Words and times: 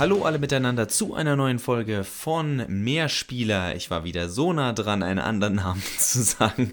Hallo 0.00 0.22
alle 0.22 0.38
miteinander 0.38 0.88
zu 0.88 1.12
einer 1.12 1.36
neuen 1.36 1.58
Folge 1.58 2.04
von 2.04 2.64
Mehrspieler. 2.68 3.76
Ich 3.76 3.90
war 3.90 4.02
wieder 4.02 4.30
so 4.30 4.50
nah 4.54 4.72
dran, 4.72 5.02
einen 5.02 5.18
anderen 5.18 5.56
Namen 5.56 5.82
zu 5.98 6.22
sagen 6.22 6.72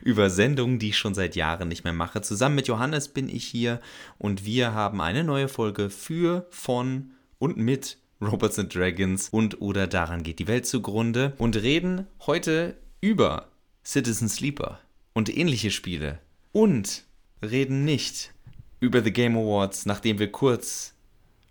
über 0.00 0.30
Sendungen, 0.30 0.78
die 0.78 0.90
ich 0.90 0.96
schon 0.96 1.12
seit 1.12 1.34
Jahren 1.34 1.66
nicht 1.66 1.82
mehr 1.82 1.92
mache. 1.92 2.22
Zusammen 2.22 2.54
mit 2.54 2.68
Johannes 2.68 3.08
bin 3.08 3.28
ich 3.28 3.44
hier 3.44 3.80
und 4.16 4.44
wir 4.44 4.74
haben 4.74 5.00
eine 5.00 5.24
neue 5.24 5.48
Folge 5.48 5.90
für, 5.90 6.46
von 6.50 7.10
und 7.40 7.56
mit 7.56 7.98
Robots 8.20 8.60
and 8.60 8.72
Dragons 8.72 9.28
und 9.30 9.60
oder 9.60 9.88
daran 9.88 10.22
geht 10.22 10.38
die 10.38 10.46
Welt 10.46 10.64
zugrunde 10.64 11.32
und 11.38 11.56
reden 11.56 12.06
heute 12.28 12.76
über 13.00 13.48
Citizen 13.84 14.28
Sleeper 14.28 14.78
und 15.14 15.36
ähnliche 15.36 15.72
Spiele 15.72 16.20
und 16.52 17.06
reden 17.42 17.84
nicht 17.84 18.32
über 18.78 19.02
The 19.02 19.12
Game 19.12 19.36
Awards, 19.36 19.84
nachdem 19.84 20.20
wir 20.20 20.30
kurz 20.30 20.94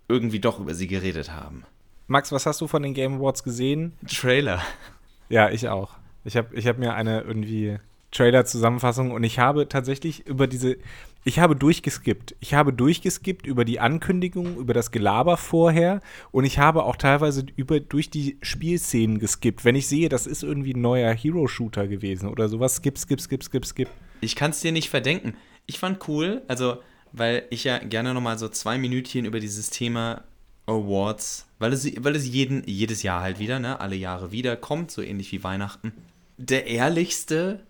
irgendwie 0.08 0.40
doch 0.40 0.58
über 0.58 0.74
sie 0.74 0.86
geredet 0.86 1.32
haben. 1.32 1.64
Max, 2.06 2.32
was 2.32 2.46
hast 2.46 2.60
du 2.60 2.66
von 2.66 2.82
den 2.82 2.94
Game 2.94 3.14
Awards 3.16 3.44
gesehen? 3.44 3.92
Trailer. 4.08 4.62
Ja, 5.28 5.50
ich 5.50 5.68
auch. 5.68 5.90
Ich 6.24 6.36
habe 6.36 6.54
ich 6.54 6.66
hab 6.66 6.78
mir 6.78 6.94
eine 6.94 7.20
irgendwie 7.20 7.78
Trailer-Zusammenfassung 8.10 9.10
und 9.10 9.22
ich 9.24 9.38
habe 9.38 9.68
tatsächlich 9.68 10.26
über 10.26 10.46
diese, 10.46 10.78
ich 11.24 11.38
habe 11.38 11.54
durchgeskippt. 11.54 12.34
Ich 12.40 12.54
habe 12.54 12.72
durchgeskippt 12.72 13.46
über 13.46 13.66
die 13.66 13.80
Ankündigung, 13.80 14.56
über 14.56 14.72
das 14.72 14.90
Gelaber 14.90 15.36
vorher 15.36 16.00
und 16.30 16.44
ich 16.44 16.58
habe 16.58 16.84
auch 16.84 16.96
teilweise 16.96 17.44
über, 17.56 17.80
durch 17.80 18.08
die 18.08 18.38
Spielszenen 18.40 19.18
geskippt. 19.18 19.64
Wenn 19.64 19.74
ich 19.74 19.86
sehe, 19.86 20.08
das 20.08 20.26
ist 20.26 20.42
irgendwie 20.42 20.72
ein 20.72 20.80
neuer 20.80 21.12
Hero-Shooter 21.12 21.86
gewesen 21.86 22.30
oder 22.30 22.48
sowas, 22.48 22.76
skip, 22.76 22.98
skip, 22.98 23.20
skip, 23.20 23.44
skip, 23.44 23.66
skip. 23.66 23.88
Ich 24.22 24.34
kann 24.34 24.52
es 24.52 24.60
dir 24.60 24.72
nicht 24.72 24.88
verdenken. 24.88 25.34
Ich 25.66 25.78
fand 25.78 26.08
cool, 26.08 26.42
also 26.48 26.78
weil 27.12 27.46
ich 27.50 27.64
ja 27.64 27.78
gerne 27.78 28.14
nochmal 28.14 28.38
so 28.38 28.48
zwei 28.48 28.78
Minütchen 28.78 29.24
über 29.24 29.40
dieses 29.40 29.70
Thema 29.70 30.24
Awards, 30.66 31.46
weil 31.58 31.72
es, 31.72 31.86
weil 32.02 32.14
es 32.14 32.26
jeden, 32.26 32.62
jedes 32.66 33.02
Jahr 33.02 33.22
halt 33.22 33.38
wieder, 33.38 33.58
ne, 33.58 33.80
alle 33.80 33.96
Jahre 33.96 34.32
wieder 34.32 34.56
kommt, 34.56 34.90
so 34.90 35.02
ähnlich 35.02 35.32
wie 35.32 35.42
Weihnachten. 35.42 35.92
Der 36.36 36.66
ehrlichste 36.66 37.60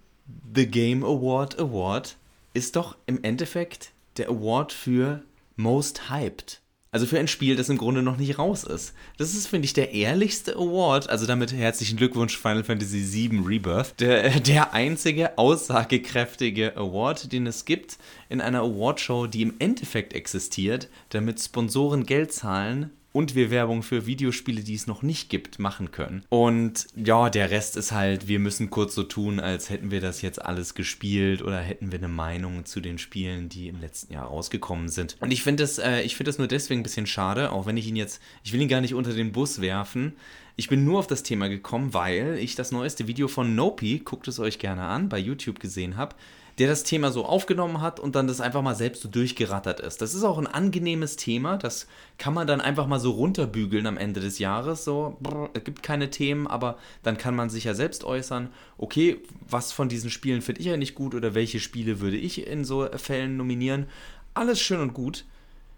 The 0.54 0.66
Game 0.66 1.04
Award 1.04 1.58
Award 1.58 2.16
ist 2.52 2.76
doch 2.76 2.96
im 3.06 3.22
Endeffekt 3.22 3.92
der 4.16 4.28
Award 4.28 4.72
für 4.72 5.22
Most 5.56 6.10
Hyped. 6.10 6.60
Also 6.90 7.04
für 7.04 7.18
ein 7.18 7.28
Spiel, 7.28 7.54
das 7.54 7.68
im 7.68 7.76
Grunde 7.76 8.02
noch 8.02 8.16
nicht 8.16 8.38
raus 8.38 8.64
ist. 8.64 8.94
Das 9.18 9.34
ist, 9.34 9.46
finde 9.46 9.66
ich, 9.66 9.74
der 9.74 9.92
ehrlichste 9.92 10.56
Award. 10.56 11.10
Also 11.10 11.26
damit 11.26 11.52
herzlichen 11.52 11.98
Glückwunsch 11.98 12.38
Final 12.38 12.64
Fantasy 12.64 13.30
VII 13.30 13.40
Rebirth. 13.46 14.00
Der, 14.00 14.40
der 14.40 14.72
einzige 14.72 15.36
aussagekräftige 15.36 16.76
Award, 16.76 17.32
den 17.32 17.46
es 17.46 17.66
gibt 17.66 17.98
in 18.30 18.40
einer 18.40 18.60
Awardshow, 18.60 19.26
die 19.26 19.42
im 19.42 19.54
Endeffekt 19.58 20.14
existiert, 20.14 20.88
damit 21.10 21.40
Sponsoren 21.40 22.06
Geld 22.06 22.32
zahlen 22.32 22.90
und 23.18 23.34
wir 23.34 23.50
Werbung 23.50 23.82
für 23.82 24.06
Videospiele, 24.06 24.62
die 24.62 24.76
es 24.76 24.86
noch 24.86 25.02
nicht 25.02 25.28
gibt, 25.28 25.58
machen 25.58 25.90
können. 25.90 26.22
Und 26.28 26.86
ja, 26.94 27.30
der 27.30 27.50
Rest 27.50 27.76
ist 27.76 27.90
halt, 27.90 28.28
wir 28.28 28.38
müssen 28.38 28.70
kurz 28.70 28.94
so 28.94 29.02
tun, 29.02 29.40
als 29.40 29.70
hätten 29.70 29.90
wir 29.90 30.00
das 30.00 30.22
jetzt 30.22 30.40
alles 30.40 30.74
gespielt 30.74 31.42
oder 31.42 31.58
hätten 31.58 31.90
wir 31.90 31.98
eine 31.98 32.06
Meinung 32.06 32.64
zu 32.64 32.78
den 32.78 32.96
Spielen, 32.96 33.48
die 33.48 33.66
im 33.66 33.80
letzten 33.80 34.12
Jahr 34.12 34.26
rausgekommen 34.26 34.88
sind. 34.88 35.16
Und 35.18 35.32
ich 35.32 35.42
finde 35.42 35.64
das, 35.64 35.78
äh, 35.78 36.02
ich 36.02 36.16
das 36.16 36.38
nur 36.38 36.46
deswegen 36.46 36.78
ein 36.78 36.84
bisschen 36.84 37.08
schade, 37.08 37.50
auch 37.50 37.66
wenn 37.66 37.76
ich 37.76 37.88
ihn 37.88 37.96
jetzt, 37.96 38.22
ich 38.44 38.52
will 38.52 38.62
ihn 38.62 38.68
gar 38.68 38.80
nicht 38.80 38.94
unter 38.94 39.12
den 39.12 39.32
Bus 39.32 39.60
werfen. 39.60 40.12
Ich 40.54 40.68
bin 40.68 40.84
nur 40.84 41.00
auf 41.00 41.08
das 41.08 41.24
Thema 41.24 41.48
gekommen, 41.48 41.94
weil 41.94 42.38
ich 42.38 42.54
das 42.54 42.70
neueste 42.70 43.08
Video 43.08 43.26
von 43.26 43.56
Nopi, 43.56 43.98
guckt 43.98 44.28
es 44.28 44.38
euch 44.38 44.60
gerne 44.60 44.82
an, 44.82 45.08
bei 45.08 45.18
YouTube 45.18 45.58
gesehen 45.58 45.96
habe 45.96 46.14
der 46.58 46.66
das 46.66 46.82
Thema 46.82 47.12
so 47.12 47.24
aufgenommen 47.24 47.80
hat 47.80 48.00
und 48.00 48.16
dann 48.16 48.26
das 48.26 48.40
einfach 48.40 48.62
mal 48.62 48.74
selbst 48.74 49.02
so 49.02 49.08
durchgerattert 49.08 49.78
ist. 49.78 50.02
Das 50.02 50.12
ist 50.12 50.24
auch 50.24 50.38
ein 50.38 50.48
angenehmes 50.48 51.16
Thema, 51.16 51.56
das 51.56 51.86
kann 52.18 52.34
man 52.34 52.48
dann 52.48 52.60
einfach 52.60 52.88
mal 52.88 52.98
so 52.98 53.12
runterbügeln 53.12 53.86
am 53.86 53.96
Ende 53.96 54.20
des 54.20 54.40
Jahres. 54.40 54.84
So, 54.84 55.16
brr, 55.20 55.50
es 55.54 55.62
gibt 55.62 55.84
keine 55.84 56.10
Themen, 56.10 56.48
aber 56.48 56.78
dann 57.04 57.16
kann 57.16 57.36
man 57.36 57.48
sich 57.48 57.64
ja 57.64 57.74
selbst 57.74 58.02
äußern, 58.02 58.50
okay, 58.76 59.18
was 59.48 59.70
von 59.72 59.88
diesen 59.88 60.10
Spielen 60.10 60.42
finde 60.42 60.60
ich 60.60 60.66
ja 60.66 60.76
nicht 60.76 60.96
gut 60.96 61.14
oder 61.14 61.34
welche 61.34 61.60
Spiele 61.60 62.00
würde 62.00 62.16
ich 62.16 62.46
in 62.46 62.64
so 62.64 62.88
Fällen 62.96 63.36
nominieren. 63.36 63.86
Alles 64.34 64.60
schön 64.60 64.80
und 64.80 64.94
gut, 64.94 65.24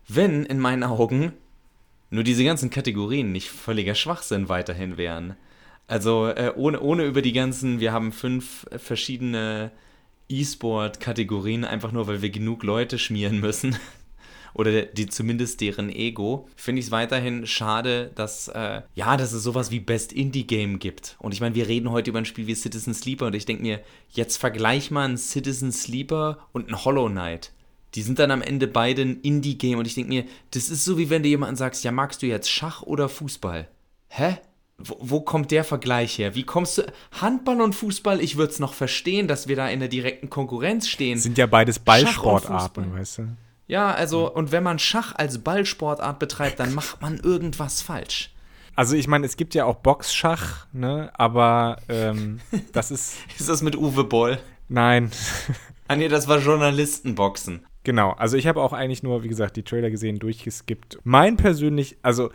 wenn 0.09 0.45
in 0.45 0.59
meinen 0.59 0.83
Augen 0.83 1.33
nur 2.09 2.25
diese 2.25 2.45
ganzen 2.45 2.71
Kategorien 2.71 3.33
nicht 3.33 3.51
völliger 3.51 3.95
Schwachsinn 3.95 4.49
weiterhin 4.49 4.97
wären. 4.97 5.37
Also 5.87 6.29
äh, 6.29 6.53
ohne, 6.57 6.81
ohne 6.81 7.05
über 7.05 7.21
die 7.21 7.33
ganzen, 7.33 7.81
wir 7.81 7.93
haben 7.93 8.13
fünf 8.13 8.67
verschiedene 8.77 9.71
E-Sport-Kategorien, 10.31 11.65
einfach 11.65 11.93
nur, 11.93 12.07
weil 12.07 12.23
wir 12.23 12.31
genug 12.31 12.63
Leute 12.63 12.99
schmieren 12.99 13.41
müssen. 13.41 13.77
Oder 14.55 14.83
die 14.83 15.07
zumindest 15.07 15.61
deren 15.61 15.91
Ego, 15.91 16.49
finde 16.57 16.81
ich 16.81 16.87
es 16.87 16.91
weiterhin 16.91 17.47
schade, 17.47 18.11
dass, 18.15 18.49
äh, 18.49 18.83
ja, 18.95 19.17
dass 19.17 19.33
es 19.33 19.43
sowas 19.43 19.71
wie 19.71 19.81
Best 19.81 20.13
Indie 20.13 20.47
Game 20.47 20.79
gibt. 20.79 21.17
Und 21.21 21.33
ich 21.33 21.41
meine, 21.41 21.55
wir 21.55 21.69
reden 21.69 21.91
heute 21.91 22.11
über 22.11 22.19
ein 22.19 22.25
Spiel 22.25 22.47
wie 22.47 22.55
Citizen 22.55 22.95
Sleeper 22.95 23.27
und 23.27 23.35
ich 23.35 23.47
denke 23.47 23.63
mir, 23.63 23.81
jetzt 24.11 24.39
vergleich 24.39 24.91
mal 24.91 25.09
ein 25.09 25.19
Citizen 25.19 25.71
Sleeper 25.71 26.39
und 26.53 26.69
ein 26.69 26.85
Hollow 26.85 27.09
Knight. 27.09 27.53
Die 27.95 28.03
sind 28.03 28.19
dann 28.19 28.31
am 28.31 28.43
Ende 28.43 28.67
beide 28.67 29.03
ein 29.03 29.21
Indie-Game 29.21 29.79
und 29.79 29.87
ich 29.87 29.95
denke 29.95 30.11
mir, 30.11 30.25
das 30.53 30.69
ist 30.69 30.85
so 30.85 30.99
wie 30.99 31.11
wenn 31.11 31.23
du 31.23 31.29
jemanden 31.29 31.57
sagst, 31.57 31.85
ja, 31.85 31.93
magst 31.93 32.23
du 32.23 32.27
jetzt 32.27 32.51
Schach 32.51 32.83
oder 32.83 33.09
Fußball? 33.09 33.69
Hä? 34.09 34.39
Wo, 34.83 34.97
wo, 35.01 35.21
kommt 35.21 35.51
der 35.51 35.65
Vergleich 35.65 36.19
her? 36.19 36.35
Wie 36.35 36.45
kommst 36.45 36.79
du. 36.79 36.83
Handball 37.21 37.61
und 37.61 37.75
Fußball, 37.75 38.21
ich 38.21 38.37
würde 38.37 38.53
es 38.53 38.59
noch 38.59 38.75
verstehen, 38.75 39.29
dass 39.29 39.49
wir 39.49 39.57
da 39.57 39.69
in 39.69 39.81
der 39.81 39.89
direkten 39.89 40.31
Konkurrenz 40.31 40.89
stehen. 40.89 41.19
Sind 41.19 41.39
ja 41.39 41.47
beides 41.47 41.79
Ballsportarten, 41.79 42.95
weißt 42.95 43.19
du? 43.19 43.29
Ja, 43.67 43.93
also, 43.93 44.33
und 44.33 44.51
wenn 44.51 44.65
man 44.65 44.79
Schach 44.79 45.15
als 45.15 45.39
Ballsportart 45.39 46.19
betreibt, 46.19 46.59
dann 46.59 46.75
macht 46.75 47.01
man 47.03 47.19
irgendwas 47.19 47.83
falsch. 47.83 48.33
Also, 48.75 48.97
ich 48.97 49.07
meine, 49.07 49.27
es 49.27 49.37
gibt 49.37 49.55
ja 49.55 49.65
auch 49.65 49.77
Boxschach, 49.77 50.67
ne? 50.73 51.11
Aber 51.15 51.77
ähm, 51.89 52.41
das 52.73 52.91
ist. 52.91 53.17
ist 53.39 53.49
das 53.49 53.63
mit 53.63 53.77
Uwe 53.77 54.05
Boll? 54.05 54.39
Nein. 54.69 55.11
ah, 55.89 55.97
nee, 55.97 56.09
das 56.09 56.27
war 56.27 56.39
Journalistenboxen. 56.39 57.67
Genau, 57.83 58.13
also 58.13 58.37
ich 58.37 58.47
habe 58.47 58.61
auch 58.61 58.73
eigentlich 58.73 59.03
nur, 59.03 59.23
wie 59.23 59.29
gesagt, 59.29 59.57
die 59.57 59.63
Trailer 59.63 59.91
gesehen, 59.91 60.19
durchgeskippt. 60.19 60.99
Mein 61.05 61.37
persönlich, 61.37 61.97
also 62.03 62.31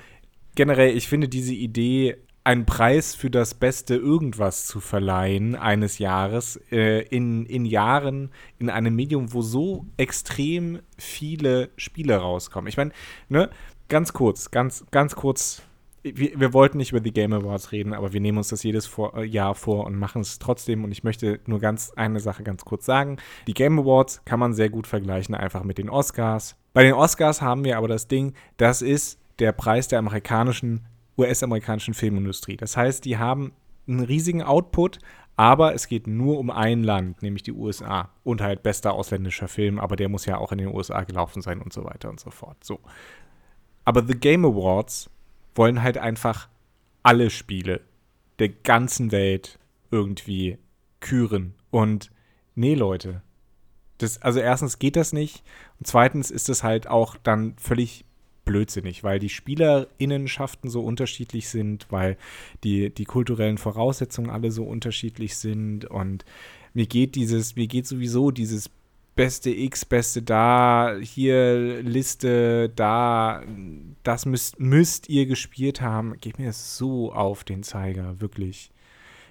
generell, 0.56 0.96
ich 0.98 1.08
finde 1.08 1.28
diese 1.28 1.54
Idee 1.54 2.18
einen 2.46 2.66
Preis 2.66 3.16
für 3.16 3.32
das 3.32 3.56
beste 3.56 3.96
Irgendwas 3.96 4.68
zu 4.68 4.80
verleihen 4.80 5.56
eines 5.56 5.98
Jahres 5.98 6.62
äh, 6.72 7.02
in, 7.02 7.46
in 7.48 7.66
Jahren 7.66 8.30
in 8.60 8.70
einem 8.70 8.96
Medium, 8.96 9.34
wo 9.34 9.42
so 9.42 9.88
extrem 9.98 10.80
viele 10.98 11.70
Spiele 11.76 12.18
rauskommen. 12.18 12.68
Ich 12.68 12.78
meine, 12.78 12.92
ne, 13.30 13.50
ganz 13.90 14.14
kurz, 14.14 14.52
ganz, 14.52 14.86
ganz 14.92 15.16
kurz. 15.16 15.64
Wir, 16.04 16.40
wir, 16.40 16.54
wollten 16.54 16.78
nicht 16.78 16.92
über 16.92 17.00
die 17.02 17.14
Game 17.14 17.34
Awards 17.34 17.72
reden, 17.72 17.96
aber 17.96 18.14
wir 18.14 18.22
nehmen 18.22 18.38
uns 18.38 18.50
das 18.50 18.62
jedes 18.62 18.86
vor, 18.86 19.18
äh, 19.18 19.24
Jahr 19.26 19.56
vor 19.56 19.88
und 19.88 19.98
machen 19.98 20.22
es 20.22 20.38
trotzdem. 20.38 20.84
Und 20.84 20.92
ich 20.92 21.04
möchte 21.04 21.40
nur 21.48 21.60
ganz 21.60 21.94
eine 21.96 22.20
Sache 22.20 22.44
ganz 22.44 22.64
kurz 22.64 22.86
sagen. 22.86 23.18
Die 23.48 23.56
Game 23.56 23.80
Awards 23.80 24.22
kann 24.24 24.40
man 24.40 24.54
sehr 24.54 24.70
gut 24.70 24.86
vergleichen 24.86 25.34
einfach 25.34 25.64
mit 25.64 25.80
den 25.80 25.90
Oscars. 25.90 26.56
Bei 26.74 26.84
den 26.84 26.94
Oscars 26.94 27.42
haben 27.42 27.66
wir 27.66 27.76
aber 27.80 27.88
das 27.88 28.08
Ding, 28.08 28.36
das 28.58 28.84
ist 28.84 29.20
der 29.40 29.52
Preis 29.52 29.88
der 29.88 29.98
amerikanischen 29.98 30.86
US-amerikanischen 31.18 31.94
Filmindustrie. 31.94 32.58
Das 32.58 32.76
heißt, 32.76 33.06
die 33.06 33.18
haben 33.18 33.54
einen 33.88 34.02
riesigen 34.02 34.42
Output, 34.42 35.00
aber 35.38 35.74
es 35.74 35.88
geht 35.88 36.08
nur 36.08 36.40
um 36.40 36.50
ein 36.50 36.84
Land, 36.84 37.22
nämlich 37.22 37.44
die 37.44 37.52
USA. 37.52 38.10
Und 38.24 38.42
halt 38.42 38.64
bester 38.64 38.94
ausländischer 38.94 39.48
Film, 39.48 39.80
aber 39.80 39.96
der 39.96 40.10
muss 40.10 40.26
ja 40.26 40.38
auch 40.38 40.52
in 40.52 40.60
den 40.60 40.74
USA 40.74 41.04
gelaufen 41.04 41.42
sein 41.42 41.62
und 41.62 41.74
so 41.74 41.84
weiter 41.84 42.10
und 42.10 42.20
so 42.20 42.32
fort. 42.32 42.64
So. 42.64 42.80
Aber 43.84 44.06
The 44.06 44.16
Game 44.16 44.46
Awards 44.46 45.10
wollen 45.54 45.82
halt 45.82 45.98
einfach 45.98 46.50
alle 47.04 47.30
Spiele 47.30 47.82
der 48.40 48.50
ganzen 48.50 49.12
Welt 49.12 49.60
irgendwie 49.92 50.58
küren. 51.00 51.54
Und 51.70 52.12
nee, 52.56 52.74
Leute. 52.74 53.22
Das, 53.98 54.22
also 54.22 54.40
erstens 54.40 54.80
geht 54.80 54.96
das 54.96 55.14
nicht. 55.14 55.44
Und 55.80 55.88
zweitens 55.88 56.32
ist 56.32 56.50
es 56.50 56.64
halt 56.64 56.88
auch 56.88 57.16
dann 57.18 57.56
völlig 57.58 58.06
blödsinnig, 58.46 59.04
weil 59.04 59.20
die 59.20 59.30
Spielerinnenschaften 59.30 60.70
so 60.70 60.84
unterschiedlich 60.84 61.50
sind, 61.50 61.88
weil 61.90 62.18
die, 62.64 62.90
die 62.92 63.06
kulturellen 63.06 63.58
Voraussetzungen 63.58 64.30
alle 64.30 64.52
so 64.52 64.64
unterschiedlich 64.64 65.36
sind 65.36 65.86
und 65.86 66.24
mir 66.74 66.86
geht 66.86 67.16
dieses, 67.16 67.56
mir 67.56 67.68
geht 67.68 67.88
sowieso 67.88 68.32
dieses 68.32 68.70
beste 69.16 69.50
X, 69.50 69.86
beste 69.86 70.22
da, 70.22 70.96
hier 71.02 71.82
Liste, 71.82 72.70
da, 72.76 73.44
das 74.04 74.26
müsst, 74.26 74.60
müsst 74.60 75.10
ihr 75.10 75.26
gespielt 75.26 75.82
haben, 75.82 76.18
geht 76.20 76.38
mir 76.38 76.52
so 76.54 77.14
auf 77.14 77.44
den 77.44 77.64
Zeiger, 77.64 78.20
wirklich. 78.20 78.72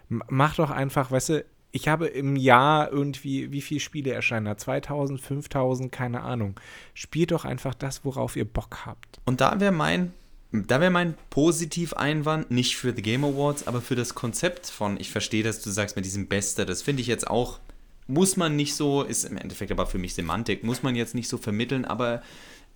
Mach 0.09 0.57
doch 0.57 0.71
einfach, 0.71 1.11
weißt 1.11 1.29
du, 1.31 1.45
ich 1.75 1.89
habe 1.89 2.07
im 2.07 2.37
Jahr 2.37 2.93
irgendwie, 2.93 3.51
wie 3.51 3.61
viele 3.61 3.81
Spiele 3.81 4.13
erscheinen 4.13 4.47
da? 4.47 4.57
2000, 4.57 5.21
5000, 5.21 5.91
keine 5.91 6.21
Ahnung. 6.21 6.59
Spielt 6.95 7.33
doch 7.33 7.45
einfach 7.45 7.75
das, 7.75 8.05
worauf 8.05 8.37
ihr 8.37 8.45
Bock 8.45 8.87
habt. 8.87 9.19
Und 9.25 9.41
da 9.41 9.59
wäre 9.59 9.73
mein, 9.73 10.13
da 10.53 10.81
wäre 10.81 10.93
mein 10.93 11.15
Positiv-Einwand, 11.31 12.53
nicht 12.53 12.77
für 12.77 12.95
The 12.95 13.03
Game 13.03 13.25
Awards, 13.25 13.67
aber 13.67 13.81
für 13.81 13.97
das 13.97 14.15
Konzept 14.15 14.69
von, 14.69 15.01
ich 15.01 15.11
verstehe, 15.11 15.43
dass 15.43 15.63
du 15.63 15.71
sagst 15.71 15.97
mit 15.97 16.05
diesem 16.05 16.29
Beste, 16.29 16.65
das 16.65 16.81
finde 16.81 17.03
ich 17.03 17.09
jetzt 17.09 17.27
auch, 17.27 17.59
muss 18.07 18.37
man 18.37 18.55
nicht 18.55 18.77
so, 18.77 19.03
ist 19.03 19.25
im 19.25 19.37
Endeffekt 19.37 19.73
aber 19.73 19.87
für 19.87 19.99
mich 19.99 20.15
Semantik, 20.15 20.63
muss 20.63 20.85
man 20.85 20.95
jetzt 20.95 21.17
nicht 21.17 21.29
so 21.29 21.39
vermitteln, 21.39 21.85
aber 21.85 22.23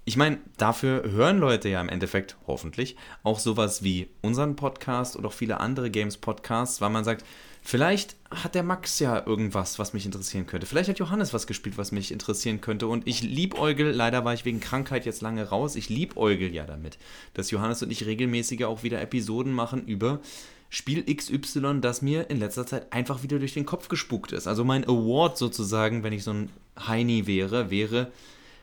ich 0.06 0.16
meine, 0.16 0.38
dafür 0.56 1.08
hören 1.08 1.38
Leute 1.38 1.68
ja 1.68 1.80
im 1.80 1.88
Endeffekt 1.88 2.36
hoffentlich 2.48 2.96
auch 3.22 3.38
sowas 3.38 3.84
wie 3.84 4.08
unseren 4.22 4.56
Podcast 4.56 5.16
oder 5.16 5.28
auch 5.28 5.32
viele 5.32 5.60
andere 5.60 5.88
Games-Podcasts, 5.88 6.80
weil 6.80 6.90
man 6.90 7.04
sagt, 7.04 7.24
vielleicht 7.68 8.16
hat 8.30 8.54
der 8.54 8.62
Max 8.62 8.98
ja 8.98 9.26
irgendwas, 9.26 9.78
was 9.78 9.92
mich 9.92 10.06
interessieren 10.06 10.46
könnte. 10.46 10.66
Vielleicht 10.66 10.88
hat 10.88 10.98
Johannes 10.98 11.34
was 11.34 11.46
gespielt, 11.46 11.76
was 11.76 11.92
mich 11.92 12.10
interessieren 12.10 12.62
könnte. 12.62 12.86
Und 12.86 13.06
ich 13.06 13.20
liebäugel, 13.20 13.90
leider 13.90 14.24
war 14.24 14.32
ich 14.32 14.46
wegen 14.46 14.58
Krankheit 14.58 15.04
jetzt 15.04 15.20
lange 15.20 15.46
raus, 15.46 15.76
ich 15.76 15.90
liebäugel 15.90 16.54
ja 16.54 16.64
damit, 16.64 16.96
dass 17.34 17.50
Johannes 17.50 17.82
und 17.82 17.90
ich 17.90 18.06
regelmäßig 18.06 18.64
auch 18.64 18.84
wieder 18.84 19.02
Episoden 19.02 19.52
machen 19.52 19.86
über 19.86 20.20
Spiel 20.70 21.04
XY, 21.14 21.82
das 21.82 22.00
mir 22.00 22.30
in 22.30 22.38
letzter 22.38 22.66
Zeit 22.66 22.90
einfach 22.90 23.22
wieder 23.22 23.38
durch 23.38 23.52
den 23.52 23.66
Kopf 23.66 23.88
gespuckt 23.88 24.32
ist. 24.32 24.46
Also 24.46 24.64
mein 24.64 24.84
Award 24.84 25.36
sozusagen, 25.36 26.02
wenn 26.02 26.14
ich 26.14 26.24
so 26.24 26.32
ein 26.32 26.48
Heini 26.78 27.26
wäre, 27.26 27.70
wäre 27.70 28.10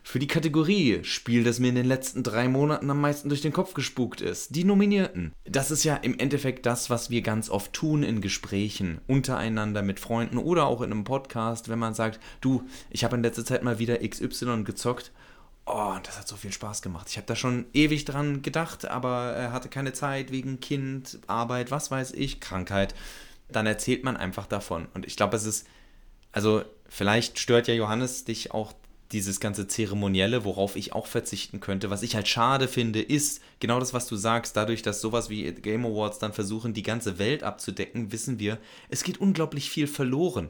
für 0.06 0.20
die 0.20 0.28
Kategorie 0.28 1.04
Spiel, 1.04 1.44
das 1.44 1.58
mir 1.58 1.70
in 1.70 1.76
den 1.76 1.88
letzten 1.88 2.22
drei 2.22 2.48
Monaten 2.48 2.92
am 2.92 3.02
meisten 3.02 3.28
durch 3.28 3.42
den 3.42 3.52
Kopf 3.52 3.74
gespukt 3.74 4.22
ist. 4.22 4.56
Die 4.56 4.64
Nominierten. 4.64 5.34
Das 5.46 5.72
ist 5.72 5.84
ja 5.84 5.96
im 5.96 6.20
Endeffekt 6.20 6.68
das, 6.68 6.92
was 6.92 7.10
wir 7.10 7.24
ganz 7.24 7.50
oft 7.50 7.74
tun 7.74 8.04
in 8.04 8.22
Gesprächen 8.22 9.02
untereinander 9.08 9.82
mit 9.82 10.00
Freunden 10.00 10.38
oder 10.38 10.68
auch 10.68 10.82
in 10.82 10.92
einem 10.92 11.06
Podcast, 11.06 11.70
wenn 11.70 11.80
man 11.80 11.96
sagt, 11.96 12.20
du, 12.40 12.64
ich 12.92 13.04
habe 13.04 13.16
in 13.16 13.24
letzter 13.24 13.44
Zeit 13.44 13.64
mal 13.64 13.80
wieder 13.80 13.98
XY 14.08 14.64
gezockt. 14.64 15.12
Oh, 15.66 15.96
das 16.04 16.20
hat 16.20 16.28
so 16.28 16.36
viel 16.36 16.54
Spaß 16.54 16.84
gemacht. 16.84 17.08
Ich 17.10 17.18
habe 17.18 17.26
da 17.26 17.36
schon 17.36 17.66
ewig 17.74 18.06
dran 18.06 18.44
gedacht, 18.44 18.86
aber 18.86 19.32
er 19.32 19.52
hatte 19.52 19.70
keine 19.70 19.94
Zeit 19.94 20.32
wegen 20.32 20.60
Kind, 20.60 21.18
Arbeit, 21.26 21.72
was 21.72 21.90
weiß 21.90 22.12
ich, 22.12 22.40
Krankheit. 22.40 22.94
Dann 23.50 23.66
erzählt 23.66 24.04
man 24.04 24.18
einfach 24.18 24.46
davon. 24.46 24.88
Und 24.94 25.08
ich 25.08 25.18
glaube, 25.18 25.36
es 25.36 25.46
ist, 25.46 25.66
also 26.32 26.64
vielleicht 26.88 27.40
stört 27.40 27.68
ja 27.68 27.74
Johannes 27.74 28.24
dich 28.24 28.52
auch 28.52 28.74
dieses 29.16 29.40
ganze 29.40 29.68
Zeremonielle, 29.68 30.44
worauf 30.44 30.76
ich 30.76 30.94
auch 30.94 31.08
verzichten 31.08 31.62
könnte. 31.62 31.90
Was 31.90 32.04
ich 32.04 32.16
halt 32.16 32.28
schade 32.28 32.68
finde, 32.68 33.02
ist 33.02 33.42
genau 33.60 33.80
das, 33.80 33.94
was 33.94 34.08
du 34.08 34.18
sagst. 34.18 34.58
Dadurch, 34.58 34.82
dass 34.82 35.00
sowas 35.00 35.30
wie 35.30 35.52
Game 35.54 35.86
Awards 35.86 36.20
dann 36.20 36.34
versuchen, 36.34 36.74
die 36.74 36.84
ganze 36.84 37.18
Welt 37.18 37.42
abzudecken, 37.42 38.12
wissen 38.12 38.40
wir, 38.40 38.60
es 38.90 39.04
geht 39.04 39.20
unglaublich 39.20 39.70
viel 39.70 39.88
verloren. 39.88 40.50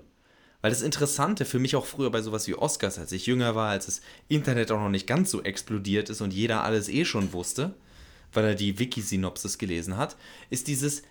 Weil 0.62 0.72
das 0.72 0.82
Interessante 0.82 1.46
für 1.46 1.60
mich 1.60 1.76
auch 1.76 1.86
früher 1.86 2.10
bei 2.10 2.24
sowas 2.24 2.48
wie 2.48 2.56
Oscars, 2.56 2.98
als 2.98 3.12
ich 3.12 3.28
jünger 3.28 3.54
war, 3.54 3.70
als 3.70 3.86
das 3.86 4.02
Internet 4.30 4.72
auch 4.72 4.80
noch 4.80 4.90
nicht 4.90 5.06
ganz 5.06 5.30
so 5.30 5.44
explodiert 5.44 6.10
ist 6.10 6.22
und 6.22 6.34
jeder 6.34 6.64
alles 6.64 6.90
eh 6.90 7.06
schon 7.06 7.34
wusste, 7.34 7.76
weil 8.34 8.46
er 8.46 8.56
die 8.56 8.80
Wiki-Synopsis 8.80 9.60
gelesen 9.60 9.96
hat, 9.96 10.18
ist 10.50 10.68
dieses, 10.68 11.04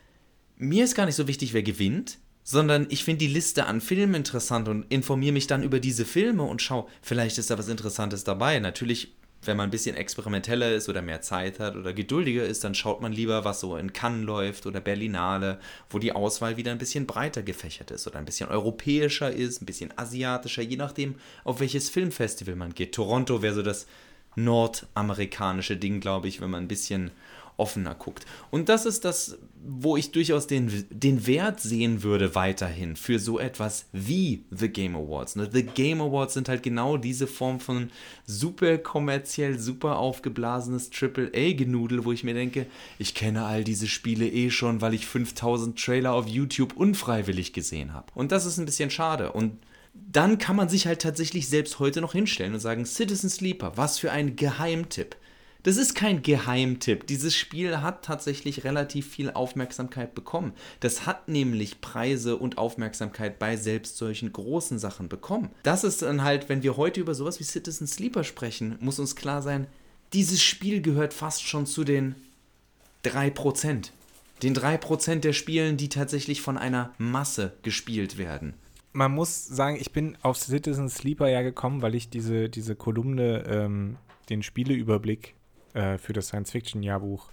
mir 0.57 0.83
ist 0.83 0.97
gar 0.97 1.07
nicht 1.07 1.15
so 1.15 1.29
wichtig, 1.29 1.53
wer 1.53 1.63
gewinnt, 1.63 2.19
sondern 2.45 2.87
ich 2.91 3.05
finde 3.05 3.21
die 3.21 3.33
Liste 3.33 3.67
an 3.67 3.81
Filmen 3.81 4.15
interessant 4.15 4.69
und 4.69 4.85
informiere 4.91 5.33
mich 5.33 5.47
dann 5.47 5.63
über 5.63 5.81
diese 5.81 6.05
Filme 6.05 6.45
und 6.45 6.61
schaue, 6.63 6.87
vielleicht 7.01 7.39
ist 7.39 7.51
da 7.51 7.59
was 7.59 7.69
Interessantes 7.69 8.23
dabei. 8.23 8.59
Natürlich, 8.59 9.15
wenn 9.43 9.57
man 9.57 9.69
ein 9.69 9.71
bisschen 9.71 9.97
experimenteller 9.97 10.73
ist 10.73 10.91
oder 10.91 11.01
mehr 11.01 11.23
Zeit 11.23 11.59
hat 11.59 11.75
oder 11.75 11.95
geduldiger 11.95 12.45
ist, 12.45 12.63
dann 12.63 12.75
schaut 12.75 13.01
man 13.01 13.13
lieber, 13.13 13.47
was 13.47 13.61
so 13.61 13.77
in 13.77 13.95
Cannes 13.95 14.27
läuft 14.27 14.67
oder 14.67 14.81
Berlinale, 14.81 15.59
wo 15.89 15.99
die 15.99 16.13
Auswahl 16.13 16.59
wieder 16.59 16.71
ein 16.71 16.79
bisschen 16.79 17.07
breiter 17.07 17.43
gefächert 17.43 17.91
ist 17.91 18.07
oder 18.07 18.19
ein 18.19 18.27
bisschen 18.27 18.51
europäischer 18.51 19.33
ist, 19.33 19.63
ein 19.63 19.67
bisschen 19.67 19.97
asiatischer, 19.97 20.63
je 20.63 20.77
nachdem, 20.77 21.15
auf 21.45 21.61
welches 21.61 21.89
Filmfestival 21.89 22.57
man 22.57 22.75
geht. 22.75 22.95
Toronto 22.95 23.41
wäre 23.41 23.55
so 23.55 23.63
das 23.63 23.87
nordamerikanische 24.37 25.77
Ding, 25.77 26.01
glaube 26.01 26.29
ich, 26.29 26.41
wenn 26.41 26.51
man 26.51 26.65
ein 26.65 26.69
bisschen 26.69 27.11
offener 27.57 27.95
guckt. 27.95 28.27
Und 28.51 28.69
das 28.69 28.87
ist 28.87 29.05
das, 29.05 29.39
wo 29.65 29.97
ich 29.97 30.11
durchaus 30.11 30.47
den, 30.47 30.87
den 30.91 31.27
Wert 31.27 31.61
sehen 31.61 32.03
würde 32.03 32.35
weiterhin 32.35 32.97
für 32.97 33.19
so 33.19 33.39
etwas 33.39 33.87
wie 33.93 34.45
The 34.51 34.69
Game 34.69 34.97
Awards. 34.97 35.37
Ne? 35.37 35.49
The 35.51 35.63
Game 35.63 36.01
Awards 36.01 36.35
sind 36.35 36.49
halt 36.49 36.63
genau 36.63 36.97
diese 36.97 37.27
Form 37.27 37.61
von 37.61 37.91
super 38.27 38.79
kommerziell, 38.79 39.59
super 39.59 39.99
aufgeblasenes 39.99 40.91
AAA-Genudel, 40.93 42.05
wo 42.05 42.13
ich 42.13 42.25
mir 42.25 42.35
denke, 42.35 42.67
ich 42.99 43.15
kenne 43.15 43.45
all 43.45 43.65
diese 43.65 43.87
Spiele 43.87 44.29
eh 44.29 44.51
schon, 44.51 44.81
weil 44.81 44.95
ich 44.95 45.07
5000 45.07 45.79
Trailer 45.79 46.13
auf 46.13 46.27
YouTube 46.27 46.77
unfreiwillig 46.77 47.53
gesehen 47.53 47.93
habe. 47.93 48.07
Und 48.15 48.33
das 48.33 48.47
ist 48.47 48.59
ein 48.59 48.67
bisschen 48.67 48.91
schade. 48.91 49.33
Und 49.33 49.59
dann 49.95 50.39
kann 50.39 50.57
man 50.57 50.69
sich 50.69 50.87
halt 50.87 51.03
tatsächlich 51.03 51.49
selbst 51.49 51.79
heute 51.79 52.01
noch 52.01 52.13
hinstellen 52.13 52.55
und 52.55 52.61
sagen, 52.61 52.85
Citizen 52.85 53.31
Sleeper, 53.31 53.77
was 53.77 53.99
für 53.99 54.11
ein 54.11 54.37
Geheimtipp. 54.37 55.17
Das 55.65 55.79
ist 55.79 55.95
kein 55.95 56.21
Geheimtipp. 56.23 57.07
Dieses 57.07 57.35
Spiel 57.35 57.81
hat 57.81 58.05
tatsächlich 58.05 58.65
relativ 58.65 59.09
viel 59.09 59.31
Aufmerksamkeit 59.31 60.15
bekommen. 60.15 60.53
Das 60.81 61.07
hat 61.07 61.29
nämlich 61.29 61.81
Preise 61.81 62.37
und 62.37 62.59
Aufmerksamkeit 62.59 63.39
bei 63.39 63.57
selbst 63.57 63.97
solchen 63.97 64.31
großen 64.31 64.79
Sachen 64.79 65.09
bekommen. 65.09 65.49
Das 65.63 65.83
ist 65.83 66.03
dann 66.03 66.23
halt, 66.23 66.51
wenn 66.51 66.63
wir 66.63 66.77
heute 66.77 67.01
über 67.01 67.15
sowas 67.15 67.41
wie 67.41 67.45
Citizen 67.45 67.87
Sleeper 67.87 68.25
sprechen, 68.25 68.77
muss 68.81 68.99
uns 68.99 69.17
klar 69.17 69.41
sein, 69.41 69.67
dieses 70.13 70.43
Spiel 70.43 70.83
gehört 70.83 71.15
fast 71.15 71.43
schon 71.43 71.65
zu 71.65 71.83
den 71.83 72.15
3%. 73.07 73.89
Den 74.43 74.55
3% 74.55 75.21
der 75.21 75.33
Spielen, 75.33 75.79
die 75.79 75.89
tatsächlich 75.89 76.43
von 76.43 76.59
einer 76.59 76.93
Masse 76.99 77.55
gespielt 77.63 78.19
werden 78.19 78.53
man 78.97 79.11
muss 79.11 79.45
sagen, 79.45 79.77
ich 79.81 79.91
bin 79.91 80.17
auf 80.23 80.37
Citizen 80.37 80.89
Sleeper 80.89 81.29
ja 81.29 81.43
gekommen, 81.43 81.83
weil 81.83 81.97
ich 81.97 82.11
diese, 82.11 82.49
diese 82.49 82.77
Kolumne, 82.77 83.43
ähm, 83.49 83.97
den 84.29 84.45
Spieleüberblick 84.45 85.35
äh, 85.75 85.99
für 85.99 86.13
das 86.13 86.29
Science-Fiction-Jahrbuch 86.29 87.29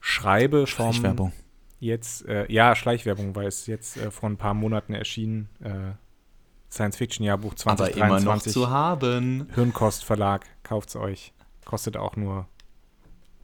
schreibe. 0.00 0.66
Schleichwerbung. 0.66 1.32
Jetzt, 1.80 2.26
äh, 2.26 2.50
ja, 2.50 2.74
Schleichwerbung, 2.74 3.36
weil 3.36 3.46
es 3.46 3.66
jetzt 3.66 3.96
äh, 3.96 4.10
vor 4.10 4.28
ein 4.28 4.36
paar 4.36 4.54
Monaten 4.54 4.94
erschienen. 4.94 5.48
Äh, 5.60 5.92
Science-Fiction-Jahrbuch 6.70 7.54
2023. 7.54 8.02
Aber 8.02 8.18
immer 8.18 8.34
noch 8.34 8.42
zu 8.42 8.70
haben. 8.70 9.48
Hirnkost 9.54 10.04
Verlag, 10.04 10.46
kauft 10.62 10.90
es 10.90 10.96
euch. 10.96 11.32
Kostet 11.64 11.96
auch 11.96 12.16
nur 12.16 12.46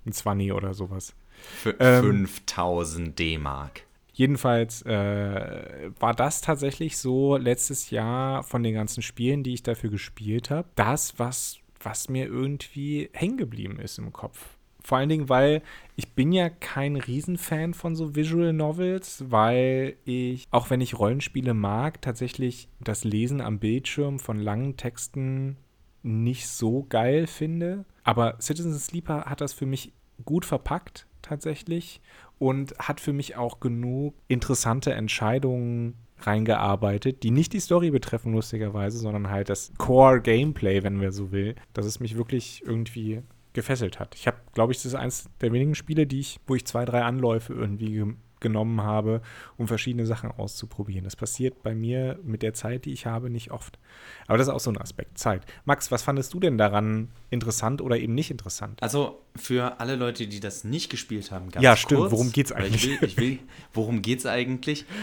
ein 0.06 0.12
20 0.12 0.52
oder 0.52 0.74
sowas. 0.74 1.14
Für 1.62 1.76
ähm, 1.80 2.26
5000 2.26 3.18
D-Mark. 3.18 3.82
Jedenfalls 4.12 4.82
äh, 4.82 5.90
war 5.98 6.14
das 6.14 6.40
tatsächlich 6.40 6.98
so 6.98 7.36
letztes 7.36 7.90
Jahr 7.90 8.44
von 8.44 8.62
den 8.62 8.74
ganzen 8.74 9.02
Spielen, 9.02 9.42
die 9.42 9.54
ich 9.54 9.64
dafür 9.64 9.90
gespielt 9.90 10.50
habe, 10.50 10.68
das, 10.76 11.18
was 11.18 11.58
was 11.84 12.08
mir 12.08 12.26
irgendwie 12.26 13.10
hängen 13.12 13.36
geblieben 13.36 13.78
ist 13.78 13.98
im 13.98 14.12
Kopf. 14.12 14.56
Vor 14.82 14.98
allen 14.98 15.08
Dingen, 15.08 15.30
weil 15.30 15.62
ich 15.96 16.12
bin 16.12 16.30
ja 16.30 16.50
kein 16.50 16.96
Riesenfan 16.96 17.72
von 17.72 17.96
so 17.96 18.14
Visual 18.14 18.52
Novels, 18.52 19.24
weil 19.28 19.96
ich, 20.04 20.46
auch 20.50 20.68
wenn 20.68 20.82
ich 20.82 20.98
Rollenspiele 20.98 21.54
mag, 21.54 22.02
tatsächlich 22.02 22.68
das 22.80 23.02
Lesen 23.02 23.40
am 23.40 23.58
Bildschirm 23.58 24.18
von 24.18 24.38
langen 24.38 24.76
Texten 24.76 25.56
nicht 26.02 26.48
so 26.48 26.84
geil 26.86 27.26
finde. 27.26 27.86
Aber 28.02 28.36
Citizen 28.40 28.78
Sleeper 28.78 29.24
hat 29.24 29.40
das 29.40 29.54
für 29.54 29.64
mich 29.64 29.94
gut 30.26 30.44
verpackt 30.44 31.06
tatsächlich 31.22 32.02
und 32.38 32.78
hat 32.78 33.00
für 33.00 33.14
mich 33.14 33.36
auch 33.36 33.60
genug 33.60 34.14
interessante 34.28 34.92
Entscheidungen 34.92 35.94
reingearbeitet, 36.26 37.22
die 37.22 37.30
nicht 37.30 37.52
die 37.52 37.60
Story 37.60 37.90
betreffen, 37.90 38.32
lustigerweise, 38.32 38.98
sondern 38.98 39.30
halt 39.30 39.48
das 39.48 39.72
Core-Gameplay, 39.78 40.82
wenn 40.82 41.00
wir 41.00 41.12
so 41.12 41.32
will, 41.32 41.54
dass 41.72 41.86
es 41.86 42.00
mich 42.00 42.16
wirklich 42.16 42.62
irgendwie 42.64 43.22
gefesselt 43.52 44.00
hat. 44.00 44.14
Ich 44.14 44.26
habe, 44.26 44.36
glaube 44.52 44.72
ich, 44.72 44.78
das 44.78 44.86
ist 44.86 44.94
eines 44.94 45.30
der 45.40 45.52
wenigen 45.52 45.74
Spiele, 45.74 46.06
die 46.06 46.20
ich, 46.20 46.40
wo 46.46 46.54
ich 46.54 46.66
zwei, 46.66 46.84
drei 46.84 47.02
Anläufe 47.02 47.52
irgendwie 47.52 47.92
ge 47.92 48.14
genommen 48.40 48.82
habe, 48.82 49.22
um 49.56 49.66
verschiedene 49.66 50.04
Sachen 50.04 50.30
auszuprobieren. 50.30 51.04
Das 51.04 51.16
passiert 51.16 51.62
bei 51.62 51.74
mir 51.74 52.18
mit 52.22 52.42
der 52.42 52.52
Zeit, 52.52 52.84
die 52.84 52.92
ich 52.92 53.06
habe, 53.06 53.30
nicht 53.30 53.50
oft. 53.50 53.78
Aber 54.26 54.36
das 54.36 54.48
ist 54.48 54.52
auch 54.52 54.60
so 54.60 54.70
ein 54.70 54.76
Aspekt, 54.76 55.16
Zeit. 55.16 55.46
Max, 55.64 55.90
was 55.90 56.02
fandest 56.02 56.34
du 56.34 56.40
denn 56.40 56.58
daran 56.58 57.08
interessant 57.30 57.80
oder 57.80 57.96
eben 57.96 58.14
nicht 58.14 58.30
interessant? 58.30 58.82
Also 58.82 59.22
für 59.34 59.80
alle 59.80 59.96
Leute, 59.96 60.26
die 60.26 60.40
das 60.40 60.62
nicht 60.62 60.90
gespielt 60.90 61.30
haben, 61.30 61.50
ganz 61.50 61.64
Ja, 61.64 61.74
stimmt. 61.74 62.02
Kurz, 62.02 62.12
worum 62.12 62.32
geht's 62.32 62.52
eigentlich? 62.52 62.86
Ich 62.86 63.00
will, 63.00 63.08
ich 63.08 63.16
will, 63.16 63.38
worum 63.72 64.02
geht's 64.02 64.26
eigentlich? 64.26 64.84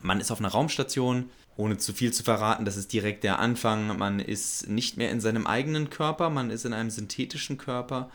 man 0.00 0.20
ist 0.20 0.30
auf 0.30 0.40
einer 0.40 0.48
Raumstation, 0.48 1.30
ohne 1.56 1.78
zu 1.78 1.92
viel 1.92 2.12
zu 2.12 2.22
verraten, 2.22 2.64
das 2.64 2.76
ist 2.76 2.92
direkt 2.92 3.24
der 3.24 3.38
Anfang. 3.38 3.98
Man 3.98 4.18
ist 4.20 4.68
nicht 4.68 4.96
mehr 4.96 5.10
in 5.10 5.20
seinem 5.20 5.46
eigenen 5.46 5.90
Körper, 5.90 6.30
man 6.30 6.50
ist 6.50 6.64
in 6.64 6.72
einem 6.72 6.90
synthetischen 6.90 7.58
Körper 7.58 8.10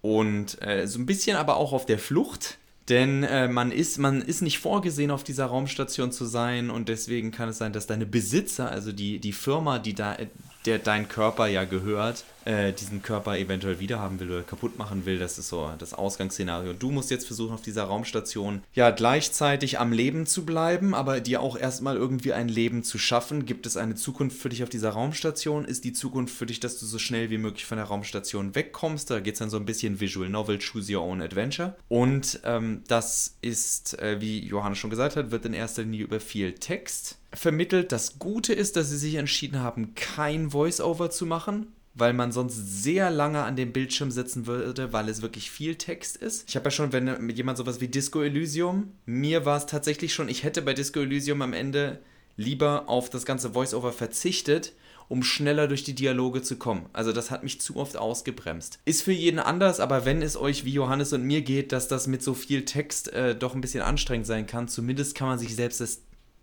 und 0.00 0.62
äh, 0.62 0.86
so 0.86 0.98
ein 0.98 1.06
bisschen 1.06 1.36
aber 1.36 1.56
auch 1.56 1.72
auf 1.72 1.86
der 1.86 1.98
Flucht. 1.98 2.58
Denn 2.88 3.22
äh, 3.22 3.48
man, 3.48 3.70
ist, 3.70 3.98
man 3.98 4.22
ist 4.22 4.40
nicht 4.40 4.60
vorgesehen, 4.60 5.10
auf 5.10 5.22
dieser 5.22 5.46
Raumstation 5.46 6.10
zu 6.10 6.24
sein 6.24 6.70
und 6.70 6.88
deswegen 6.88 7.32
kann 7.32 7.50
es 7.50 7.58
sein, 7.58 7.74
dass 7.74 7.86
deine 7.86 8.06
Besitzer, 8.06 8.70
also 8.70 8.92
die, 8.92 9.18
die 9.18 9.34
Firma, 9.34 9.78
die 9.78 9.92
da, 9.92 10.16
der 10.64 10.78
dein 10.78 11.06
Körper 11.06 11.48
ja 11.48 11.64
gehört, 11.64 12.24
äh, 12.48 12.72
diesen 12.72 13.02
Körper 13.02 13.36
eventuell 13.36 13.78
wiederhaben 13.78 14.18
will 14.20 14.30
oder 14.30 14.42
kaputt 14.42 14.78
machen 14.78 15.04
will. 15.04 15.18
Das 15.18 15.38
ist 15.38 15.48
so 15.48 15.70
das 15.78 15.92
Ausgangsszenario. 15.92 16.72
Du 16.72 16.90
musst 16.90 17.10
jetzt 17.10 17.26
versuchen, 17.26 17.52
auf 17.52 17.60
dieser 17.60 17.84
Raumstation 17.84 18.62
ja 18.72 18.90
gleichzeitig 18.90 19.78
am 19.78 19.92
Leben 19.92 20.24
zu 20.24 20.46
bleiben, 20.46 20.94
aber 20.94 21.20
dir 21.20 21.42
auch 21.42 21.58
erstmal 21.58 21.96
irgendwie 21.96 22.32
ein 22.32 22.48
Leben 22.48 22.82
zu 22.84 22.96
schaffen. 22.96 23.44
Gibt 23.44 23.66
es 23.66 23.76
eine 23.76 23.96
Zukunft 23.96 24.38
für 24.40 24.48
dich 24.48 24.62
auf 24.62 24.70
dieser 24.70 24.90
Raumstation? 24.90 25.66
Ist 25.66 25.84
die 25.84 25.92
Zukunft 25.92 26.34
für 26.34 26.46
dich, 26.46 26.58
dass 26.58 26.80
du 26.80 26.86
so 26.86 26.98
schnell 26.98 27.28
wie 27.28 27.36
möglich 27.36 27.66
von 27.66 27.76
der 27.76 27.86
Raumstation 27.86 28.54
wegkommst? 28.54 29.10
Da 29.10 29.20
geht 29.20 29.34
es 29.34 29.40
dann 29.40 29.50
so 29.50 29.58
ein 29.58 29.66
bisschen 29.66 30.00
Visual 30.00 30.30
Novel, 30.30 30.58
Choose 30.58 30.96
Your 30.96 31.04
Own 31.04 31.20
Adventure. 31.20 31.76
Und 31.88 32.40
ähm, 32.44 32.82
das 32.88 33.36
ist, 33.42 33.98
äh, 33.98 34.22
wie 34.22 34.38
Johannes 34.38 34.78
schon 34.78 34.88
gesagt 34.88 35.16
hat, 35.16 35.30
wird 35.30 35.44
in 35.44 35.52
erster 35.52 35.82
Linie 35.82 36.04
über 36.04 36.18
viel 36.18 36.54
Text 36.54 37.18
vermittelt. 37.34 37.92
Das 37.92 38.18
Gute 38.18 38.54
ist, 38.54 38.76
dass 38.76 38.88
sie 38.88 38.96
sich 38.96 39.16
entschieden 39.16 39.60
haben, 39.60 39.94
kein 39.94 40.50
Voice-Over 40.50 41.10
zu 41.10 41.26
machen 41.26 41.66
weil 41.98 42.12
man 42.12 42.32
sonst 42.32 42.82
sehr 42.82 43.10
lange 43.10 43.42
an 43.42 43.56
dem 43.56 43.72
Bildschirm 43.72 44.10
sitzen 44.10 44.46
würde, 44.46 44.92
weil 44.92 45.08
es 45.08 45.22
wirklich 45.22 45.50
viel 45.50 45.74
Text 45.74 46.16
ist. 46.16 46.48
Ich 46.48 46.56
habe 46.56 46.66
ja 46.66 46.70
schon, 46.70 46.92
wenn 46.92 47.30
jemand 47.30 47.58
sowas 47.58 47.80
wie 47.80 47.88
Disco 47.88 48.22
Elysium, 48.22 48.92
mir 49.06 49.44
war 49.44 49.56
es 49.56 49.66
tatsächlich 49.66 50.14
schon, 50.14 50.28
ich 50.28 50.44
hätte 50.44 50.62
bei 50.62 50.74
Disco 50.74 51.00
Elysium 51.00 51.42
am 51.42 51.52
Ende 51.52 52.00
lieber 52.36 52.88
auf 52.88 53.10
das 53.10 53.26
ganze 53.26 53.50
Voice-Over 53.50 53.92
verzichtet, 53.92 54.72
um 55.08 55.22
schneller 55.22 55.66
durch 55.68 55.84
die 55.84 55.94
Dialoge 55.94 56.42
zu 56.42 56.56
kommen. 56.56 56.86
Also 56.92 57.12
das 57.12 57.30
hat 57.30 57.42
mich 57.42 57.60
zu 57.60 57.76
oft 57.76 57.96
ausgebremst. 57.96 58.78
Ist 58.84 59.02
für 59.02 59.12
jeden 59.12 59.38
anders, 59.38 59.80
aber 59.80 60.04
wenn 60.04 60.22
es 60.22 60.36
euch 60.36 60.64
wie 60.64 60.72
Johannes 60.72 61.12
und 61.12 61.24
mir 61.24 61.42
geht, 61.42 61.72
dass 61.72 61.88
das 61.88 62.06
mit 62.06 62.22
so 62.22 62.34
viel 62.34 62.64
Text 62.64 63.12
äh, 63.12 63.34
doch 63.34 63.54
ein 63.54 63.60
bisschen 63.60 63.82
anstrengend 63.82 64.26
sein 64.26 64.46
kann, 64.46 64.68
zumindest 64.68 65.14
kann 65.14 65.28
man 65.28 65.38
sich 65.38 65.56
selbst 65.56 65.80
das 65.80 66.02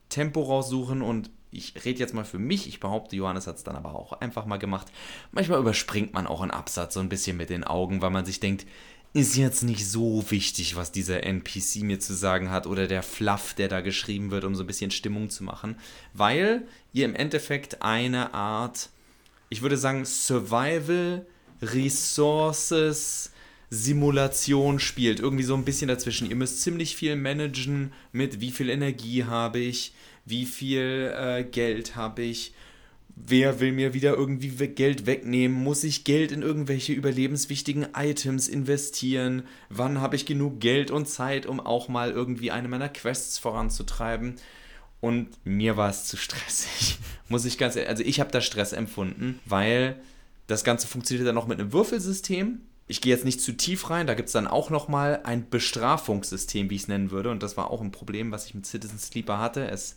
Tempo 0.09 0.41
raussuchen 0.41 1.01
und 1.01 1.29
ich 1.57 1.85
rede 1.85 2.00
jetzt 2.00 2.13
mal 2.13 2.25
für 2.25 2.39
mich, 2.39 2.67
ich 2.67 2.79
behaupte, 2.79 3.15
Johannes 3.15 3.47
hat 3.47 3.57
es 3.57 3.63
dann 3.63 3.75
aber 3.75 3.95
auch 3.95 4.13
einfach 4.13 4.45
mal 4.45 4.57
gemacht. 4.57 4.88
Manchmal 5.31 5.59
überspringt 5.59 6.13
man 6.13 6.27
auch 6.27 6.41
einen 6.41 6.51
Absatz 6.51 6.93
so 6.93 7.00
ein 7.00 7.09
bisschen 7.09 7.38
mit 7.38 7.50
den 7.50 7.63
Augen, 7.63 8.01
weil 8.01 8.12
man 8.12 8.25
sich 8.25 8.39
denkt, 8.39 8.65
ist 9.13 9.38
jetzt 9.38 9.63
nicht 9.63 9.89
so 9.89 10.29
wichtig, 10.29 10.75
was 10.75 10.91
dieser 10.91 11.24
NPC 11.24 11.83
mir 11.83 12.01
zu 12.01 12.13
sagen 12.13 12.51
hat 12.51 12.67
oder 12.67 12.85
der 12.85 13.01
Fluff, 13.01 13.53
der 13.53 13.69
da 13.69 13.79
geschrieben 13.79 14.29
wird, 14.29 14.43
um 14.43 14.55
so 14.55 14.63
ein 14.63 14.67
bisschen 14.67 14.91
Stimmung 14.91 15.29
zu 15.29 15.45
machen, 15.45 15.77
weil 16.13 16.67
ihr 16.91 17.05
im 17.05 17.15
Endeffekt 17.15 17.81
eine 17.81 18.33
Art, 18.33 18.89
ich 19.47 19.62
würde 19.62 19.77
sagen, 19.77 20.03
Survival, 20.03 21.25
Resources, 21.62 23.31
Simulation 23.75 24.79
spielt. 24.79 25.20
Irgendwie 25.20 25.44
so 25.44 25.55
ein 25.55 25.65
bisschen 25.65 25.88
dazwischen. 25.88 26.29
Ihr 26.29 26.36
müsst 26.36 26.62
ziemlich 26.62 26.96
viel 26.96 27.15
managen 27.15 27.91
mit, 28.12 28.41
wie 28.41 28.51
viel 28.51 28.70
Energie 28.70 29.25
habe 29.25 29.60
ich, 29.60 29.94
wie 30.25 30.46
viel 30.46 31.13
äh, 31.15 31.44
Geld 31.44 31.96
habe 31.96 32.24
ich, 32.24 32.53
wer 33.15 33.60
will 33.60 33.72
mir 33.72 33.94
wieder 33.94 34.13
irgendwie 34.13 34.50
Geld 34.67 35.05
wegnehmen, 35.05 35.63
muss 35.63 35.84
ich 35.84 36.03
Geld 36.03 36.32
in 36.32 36.41
irgendwelche 36.41 36.94
überlebenswichtigen 36.94 37.88
Items 37.96 38.48
investieren, 38.48 39.44
wann 39.70 40.01
habe 40.01 40.15
ich 40.15 40.25
genug 40.25 40.60
Geld 40.60 40.91
und 40.91 41.08
Zeit, 41.08 41.46
um 41.46 41.60
auch 41.60 41.88
mal 41.88 42.12
irgendwie 42.12 42.51
eine 42.51 42.67
meiner 42.67 42.89
Quests 42.89 43.39
voranzutreiben. 43.39 44.36
Und 45.01 45.29
mir 45.46 45.77
war 45.77 45.89
es 45.89 46.05
zu 46.05 46.17
stressig, 46.17 46.98
muss 47.29 47.46
ich 47.46 47.58
ganz 47.58 47.75
ehrlich, 47.75 47.89
also 47.89 48.03
ich 48.03 48.20
habe 48.20 48.32
da 48.32 48.41
Stress 48.41 48.74
empfunden, 48.74 49.39
weil 49.46 50.01
das 50.48 50.63
Ganze 50.63 50.88
funktioniert 50.88 51.27
dann 51.27 51.36
noch 51.36 51.48
mit 51.48 51.60
einem 51.60 51.74
Würfelsystem. 51.74 52.62
Ich 52.87 53.01
gehe 53.01 53.13
jetzt 53.13 53.25
nicht 53.25 53.41
zu 53.41 53.53
tief 53.53 53.89
rein, 53.89 54.05
da 54.05 54.13
gibt 54.13 54.27
es 54.27 54.33
dann 54.33 54.47
auch 54.47 54.69
nochmal 54.69 55.21
ein 55.23 55.49
Bestrafungssystem, 55.49 56.69
wie 56.69 56.75
ich 56.75 56.83
es 56.83 56.87
nennen 56.87 57.09
würde. 57.09 57.31
Und 57.31 57.41
das 57.41 57.57
war 57.57 57.71
auch 57.71 57.81
ein 57.81 57.91
Problem, 57.91 58.31
was 58.31 58.45
ich 58.45 58.53
mit 58.53 58.67
Citizen 58.67 58.99
Sleeper 58.99 59.39
hatte. 59.39 59.67
Es 59.67 59.95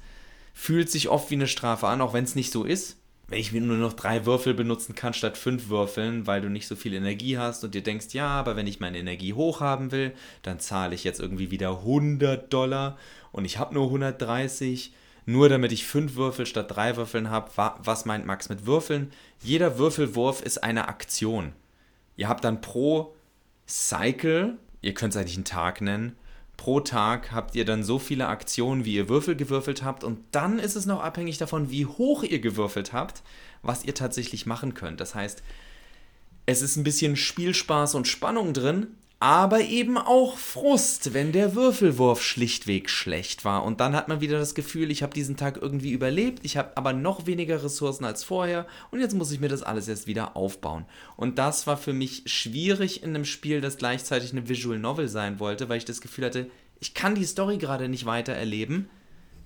fühlt 0.54 0.90
sich 0.90 1.08
oft 1.08 1.30
wie 1.30 1.34
eine 1.34 1.48
Strafe 1.48 1.86
an, 1.86 2.00
auch 2.00 2.14
wenn 2.14 2.24
es 2.24 2.34
nicht 2.34 2.50
so 2.50 2.64
ist. 2.64 2.96
Wenn 3.28 3.40
ich 3.40 3.52
nur 3.52 3.76
noch 3.76 3.92
drei 3.92 4.24
Würfel 4.24 4.54
benutzen 4.54 4.94
kann 4.94 5.12
statt 5.12 5.36
fünf 5.36 5.68
Würfeln, 5.68 6.26
weil 6.26 6.40
du 6.40 6.48
nicht 6.48 6.66
so 6.66 6.76
viel 6.76 6.94
Energie 6.94 7.36
hast 7.36 7.62
und 7.62 7.74
dir 7.74 7.82
denkst, 7.82 8.06
ja, 8.12 8.28
aber 8.28 8.56
wenn 8.56 8.66
ich 8.66 8.80
meine 8.80 8.96
Energie 8.96 9.34
hoch 9.34 9.60
haben 9.60 9.92
will, 9.92 10.14
dann 10.42 10.60
zahle 10.60 10.94
ich 10.94 11.04
jetzt 11.04 11.20
irgendwie 11.20 11.50
wieder 11.50 11.80
100 11.80 12.50
Dollar 12.50 12.96
und 13.30 13.44
ich 13.44 13.58
habe 13.58 13.74
nur 13.74 13.84
130, 13.84 14.94
nur 15.26 15.50
damit 15.50 15.72
ich 15.72 15.84
fünf 15.84 16.16
Würfel 16.16 16.46
statt 16.46 16.74
drei 16.74 16.96
Würfeln 16.96 17.28
habe. 17.28 17.50
Was 17.84 18.06
meint 18.06 18.24
Max 18.24 18.48
mit 18.48 18.64
Würfeln? 18.64 19.12
Jeder 19.42 19.76
Würfelwurf 19.76 20.40
ist 20.40 20.64
eine 20.64 20.88
Aktion. 20.88 21.52
Ihr 22.18 22.28
habt 22.28 22.44
dann 22.44 22.60
pro 22.60 23.14
Cycle, 23.66 24.58
ihr 24.82 24.92
könnt 24.92 25.14
es 25.14 25.16
eigentlich 25.20 25.36
einen 25.36 25.44
Tag 25.44 25.80
nennen, 25.80 26.16
pro 26.56 26.80
Tag 26.80 27.30
habt 27.30 27.54
ihr 27.54 27.64
dann 27.64 27.84
so 27.84 28.00
viele 28.00 28.26
Aktionen, 28.26 28.84
wie 28.84 28.96
ihr 28.96 29.08
Würfel 29.08 29.36
gewürfelt 29.36 29.84
habt 29.84 30.02
und 30.02 30.18
dann 30.32 30.58
ist 30.58 30.74
es 30.74 30.84
noch 30.84 31.00
abhängig 31.00 31.38
davon, 31.38 31.70
wie 31.70 31.86
hoch 31.86 32.24
ihr 32.24 32.40
gewürfelt 32.40 32.92
habt, 32.92 33.22
was 33.62 33.84
ihr 33.84 33.94
tatsächlich 33.94 34.46
machen 34.46 34.74
könnt. 34.74 35.00
Das 35.00 35.14
heißt, 35.14 35.44
es 36.46 36.60
ist 36.60 36.76
ein 36.76 36.82
bisschen 36.82 37.14
Spielspaß 37.14 37.94
und 37.94 38.08
Spannung 38.08 38.52
drin, 38.52 38.88
aber 39.20 39.62
eben 39.62 39.98
auch 39.98 40.36
Frust, 40.36 41.12
wenn 41.12 41.32
der 41.32 41.56
Würfelwurf 41.56 42.22
schlichtweg 42.22 42.88
schlecht 42.88 43.44
war. 43.44 43.64
Und 43.64 43.80
dann 43.80 43.96
hat 43.96 44.06
man 44.06 44.20
wieder 44.20 44.38
das 44.38 44.54
Gefühl, 44.54 44.92
ich 44.92 45.02
habe 45.02 45.12
diesen 45.12 45.36
Tag 45.36 45.56
irgendwie 45.60 45.90
überlebt, 45.90 46.44
ich 46.44 46.56
habe 46.56 46.76
aber 46.76 46.92
noch 46.92 47.26
weniger 47.26 47.62
Ressourcen 47.64 48.04
als 48.04 48.22
vorher 48.22 48.66
und 48.92 49.00
jetzt 49.00 49.14
muss 49.14 49.32
ich 49.32 49.40
mir 49.40 49.48
das 49.48 49.64
alles 49.64 49.88
erst 49.88 50.06
wieder 50.06 50.36
aufbauen. 50.36 50.84
Und 51.16 51.38
das 51.38 51.66
war 51.66 51.76
für 51.76 51.92
mich 51.92 52.22
schwierig 52.26 53.02
in 53.02 53.10
einem 53.10 53.24
Spiel, 53.24 53.60
das 53.60 53.76
gleichzeitig 53.76 54.30
eine 54.32 54.48
Visual 54.48 54.78
Novel 54.78 55.08
sein 55.08 55.40
wollte, 55.40 55.68
weil 55.68 55.78
ich 55.78 55.84
das 55.84 56.00
Gefühl 56.00 56.26
hatte, 56.26 56.46
ich 56.78 56.94
kann 56.94 57.16
die 57.16 57.24
Story 57.24 57.58
gerade 57.58 57.88
nicht 57.88 58.06
weiter 58.06 58.34
erleben, 58.34 58.88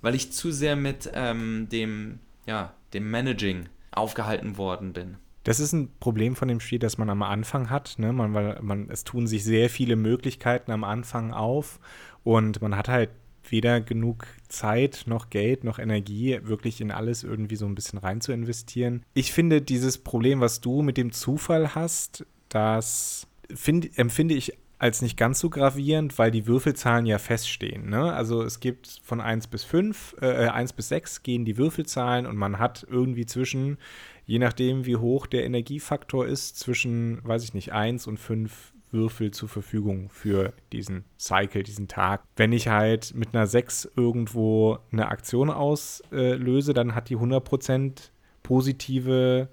weil 0.02 0.14
ich 0.14 0.32
zu 0.32 0.52
sehr 0.52 0.76
mit 0.76 1.10
ähm, 1.14 1.68
dem, 1.70 2.18
ja, 2.46 2.74
dem 2.92 3.10
Managing 3.10 3.70
aufgehalten 3.90 4.58
worden 4.58 4.92
bin. 4.92 5.16
Das 5.44 5.60
ist 5.60 5.72
ein 5.72 5.90
Problem 5.98 6.36
von 6.36 6.48
dem 6.48 6.60
Spiel, 6.60 6.78
das 6.78 6.98
man 6.98 7.10
am 7.10 7.22
Anfang 7.22 7.70
hat. 7.70 7.94
Ne? 7.98 8.12
Man, 8.12 8.34
weil 8.34 8.58
man, 8.62 8.88
es 8.90 9.04
tun 9.04 9.26
sich 9.26 9.44
sehr 9.44 9.70
viele 9.70 9.96
Möglichkeiten 9.96 10.70
am 10.70 10.84
Anfang 10.84 11.32
auf 11.32 11.80
und 12.24 12.62
man 12.62 12.76
hat 12.76 12.88
halt 12.88 13.10
weder 13.48 13.80
genug 13.80 14.26
Zeit 14.48 15.04
noch 15.06 15.30
Geld 15.30 15.64
noch 15.64 15.78
Energie, 15.78 16.38
wirklich 16.42 16.80
in 16.80 16.90
alles 16.90 17.24
irgendwie 17.24 17.56
so 17.56 17.66
ein 17.66 17.74
bisschen 17.74 17.98
rein 17.98 18.20
zu 18.20 18.32
investieren. 18.32 19.04
Ich 19.14 19.32
finde 19.32 19.60
dieses 19.60 19.98
Problem, 19.98 20.40
was 20.40 20.60
du 20.60 20.82
mit 20.82 20.96
dem 20.96 21.12
Zufall 21.12 21.74
hast, 21.74 22.24
das 22.48 23.26
find, 23.52 23.98
empfinde 23.98 24.34
ich 24.34 24.56
als 24.78 25.00
nicht 25.00 25.16
ganz 25.16 25.38
so 25.38 25.48
gravierend, 25.48 26.18
weil 26.18 26.32
die 26.32 26.48
Würfelzahlen 26.48 27.06
ja 27.06 27.18
feststehen. 27.18 27.88
Ne? 27.88 28.12
Also 28.12 28.42
es 28.42 28.58
gibt 28.58 29.00
von 29.04 29.20
1 29.20 29.46
bis 29.46 29.62
5, 29.62 30.16
äh, 30.20 30.48
1 30.48 30.72
bis 30.72 30.88
6 30.88 31.22
gehen 31.22 31.44
die 31.44 31.56
Würfelzahlen 31.56 32.26
und 32.26 32.36
man 32.36 32.58
hat 32.58 32.84
irgendwie 32.90 33.24
zwischen 33.24 33.78
je 34.24 34.38
nachdem, 34.38 34.86
wie 34.86 34.96
hoch 34.96 35.26
der 35.26 35.44
Energiefaktor 35.44 36.26
ist, 36.26 36.58
zwischen, 36.58 37.20
weiß 37.24 37.44
ich 37.44 37.54
nicht, 37.54 37.72
1 37.72 38.06
und 38.06 38.18
5 38.18 38.72
Würfel 38.90 39.30
zur 39.30 39.48
Verfügung 39.48 40.10
für 40.10 40.52
diesen 40.72 41.04
Cycle, 41.18 41.62
diesen 41.62 41.88
Tag. 41.88 42.22
Wenn 42.36 42.52
ich 42.52 42.68
halt 42.68 43.14
mit 43.14 43.34
einer 43.34 43.46
6 43.46 43.92
irgendwo 43.96 44.78
eine 44.92 45.08
Aktion 45.08 45.50
auslöse, 45.50 46.74
dann 46.74 46.94
hat 46.94 47.08
die 47.08 47.16
100% 47.16 48.10
positive 48.42 49.48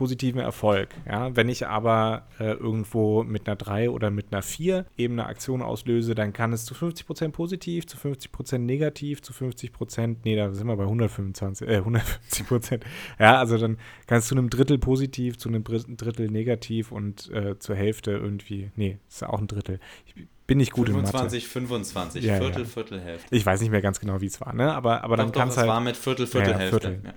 positiven 0.00 0.40
Erfolg. 0.40 0.88
Ja? 1.04 1.36
Wenn 1.36 1.50
ich 1.50 1.66
aber 1.66 2.26
äh, 2.38 2.52
irgendwo 2.52 3.22
mit 3.22 3.46
einer 3.46 3.56
3 3.56 3.90
oder 3.90 4.10
mit 4.10 4.32
einer 4.32 4.40
4 4.40 4.86
eben 4.96 5.20
eine 5.20 5.26
Aktion 5.26 5.60
auslöse, 5.60 6.14
dann 6.14 6.32
kann 6.32 6.54
es 6.54 6.64
zu 6.64 6.72
50% 6.72 7.32
positiv, 7.32 7.86
zu 7.86 7.98
50% 7.98 8.56
negativ, 8.60 9.20
zu 9.20 9.34
50%, 9.34 10.16
nee, 10.24 10.36
da 10.36 10.54
sind 10.54 10.66
wir 10.68 10.76
bei 10.76 10.84
125, 10.84 11.68
äh, 11.68 11.80
150%. 11.80 12.80
Ja, 13.18 13.38
also 13.38 13.58
dann 13.58 13.76
kann 14.06 14.20
es 14.20 14.26
zu 14.26 14.34
einem 14.34 14.48
Drittel 14.48 14.78
positiv, 14.78 15.36
zu 15.36 15.50
einem 15.50 15.64
Drittel 15.64 16.30
negativ 16.30 16.92
und 16.92 17.30
äh, 17.30 17.58
zur 17.58 17.76
Hälfte 17.76 18.12
irgendwie, 18.12 18.70
nee, 18.76 18.96
ist 19.06 19.22
auch 19.22 19.38
ein 19.38 19.48
Drittel. 19.48 19.80
Ich 20.06 20.14
bin 20.46 20.56
nicht 20.56 20.72
gut 20.72 20.88
25, 20.88 21.42
in 21.42 21.46
Mathe. 21.46 21.52
25, 21.52 22.24
ja, 22.24 22.36
Viertel, 22.38 22.62
ja. 22.62 22.64
Viertel, 22.66 23.00
Hälfte. 23.02 23.36
Ich 23.36 23.44
weiß 23.44 23.60
nicht 23.60 23.70
mehr 23.70 23.82
ganz 23.82 24.00
genau, 24.00 24.22
wie 24.22 24.26
es 24.26 24.40
war, 24.40 24.54
ne? 24.54 24.72
Aber, 24.72 25.04
aber 25.04 25.18
doch, 25.18 25.24
dann 25.24 25.32
kann 25.32 25.48
es 25.50 25.58
halt. 25.58 25.68
war 25.68 25.82
mit 25.82 25.98
Viertel, 25.98 26.26
Viertel, 26.26 26.52
ja, 26.52 26.58
Hälfte. 26.58 26.80
Viertel. 26.88 27.14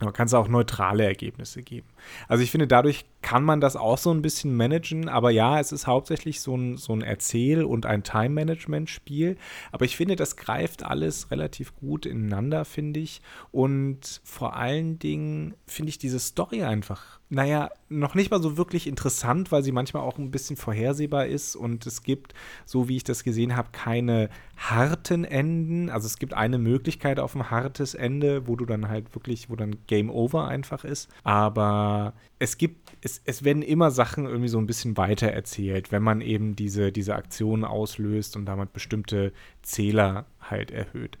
Aber 0.00 0.12
kann 0.12 0.26
es 0.26 0.34
auch 0.34 0.48
neutrale 0.48 1.04
Ergebnisse 1.04 1.62
geben. 1.62 1.86
Also 2.26 2.42
ich 2.42 2.50
finde, 2.50 2.66
dadurch 2.66 3.04
kann 3.20 3.44
man 3.44 3.60
das 3.60 3.76
auch 3.76 3.98
so 3.98 4.10
ein 4.10 4.20
bisschen 4.20 4.56
managen. 4.56 5.08
Aber 5.08 5.30
ja, 5.30 5.60
es 5.60 5.70
ist 5.70 5.86
hauptsächlich 5.86 6.40
so 6.40 6.56
ein, 6.56 6.76
so 6.76 6.92
ein 6.92 7.02
Erzähl- 7.02 7.64
und 7.64 7.86
ein 7.86 8.02
Time-Management-Spiel. 8.02 9.36
Aber 9.70 9.84
ich 9.84 9.96
finde, 9.96 10.16
das 10.16 10.36
greift 10.36 10.82
alles 10.84 11.30
relativ 11.30 11.76
gut 11.76 12.04
ineinander, 12.04 12.64
finde 12.64 12.98
ich. 12.98 13.22
Und 13.52 14.20
vor 14.24 14.56
allen 14.56 14.98
Dingen 14.98 15.54
finde 15.66 15.90
ich 15.90 15.98
diese 15.98 16.18
Story 16.18 16.64
einfach 16.64 17.20
naja, 17.32 17.70
noch 17.88 18.14
nicht 18.14 18.30
mal 18.30 18.42
so 18.42 18.58
wirklich 18.58 18.86
interessant, 18.86 19.50
weil 19.50 19.62
sie 19.62 19.72
manchmal 19.72 20.02
auch 20.02 20.18
ein 20.18 20.30
bisschen 20.30 20.58
vorhersehbar 20.58 21.24
ist 21.24 21.56
und 21.56 21.86
es 21.86 22.02
gibt, 22.02 22.34
so 22.66 22.90
wie 22.90 22.96
ich 22.98 23.04
das 23.04 23.24
gesehen 23.24 23.56
habe, 23.56 23.70
keine 23.72 24.28
harten 24.58 25.24
Enden. 25.24 25.88
Also 25.88 26.08
es 26.08 26.18
gibt 26.18 26.34
eine 26.34 26.58
Möglichkeit 26.58 27.18
auf 27.18 27.34
ein 27.34 27.50
hartes 27.50 27.94
Ende, 27.94 28.46
wo 28.46 28.54
du 28.54 28.66
dann 28.66 28.90
halt 28.90 29.14
wirklich, 29.14 29.48
wo 29.48 29.56
dann 29.56 29.76
Game 29.86 30.10
Over 30.10 30.46
einfach 30.46 30.84
ist. 30.84 31.08
Aber 31.24 32.12
es 32.38 32.58
gibt, 32.58 32.92
es, 33.00 33.22
es 33.24 33.42
werden 33.44 33.62
immer 33.62 33.90
Sachen 33.90 34.26
irgendwie 34.26 34.48
so 34.48 34.58
ein 34.58 34.66
bisschen 34.66 34.98
weiter 34.98 35.28
erzählt, 35.28 35.90
wenn 35.90 36.02
man 36.02 36.20
eben 36.20 36.54
diese, 36.54 36.92
diese 36.92 37.14
Aktionen 37.14 37.64
auslöst 37.64 38.36
und 38.36 38.44
damit 38.44 38.74
bestimmte 38.74 39.32
Zähler 39.62 40.26
halt 40.50 40.70
erhöht. 40.70 41.16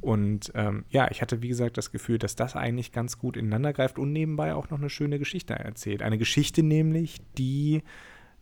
Und 0.00 0.52
ähm, 0.54 0.84
ja, 0.90 1.10
ich 1.10 1.22
hatte, 1.22 1.42
wie 1.42 1.48
gesagt, 1.48 1.78
das 1.78 1.90
Gefühl, 1.90 2.18
dass 2.18 2.36
das 2.36 2.54
eigentlich 2.54 2.92
ganz 2.92 3.18
gut 3.18 3.36
ineinander 3.36 3.72
greift 3.72 3.98
und 3.98 4.12
nebenbei 4.12 4.54
auch 4.54 4.70
noch 4.70 4.78
eine 4.78 4.90
schöne 4.90 5.18
Geschichte 5.18 5.54
erzählt. 5.54 6.02
Eine 6.02 6.18
Geschichte 6.18 6.62
nämlich, 6.62 7.20
die 7.38 7.82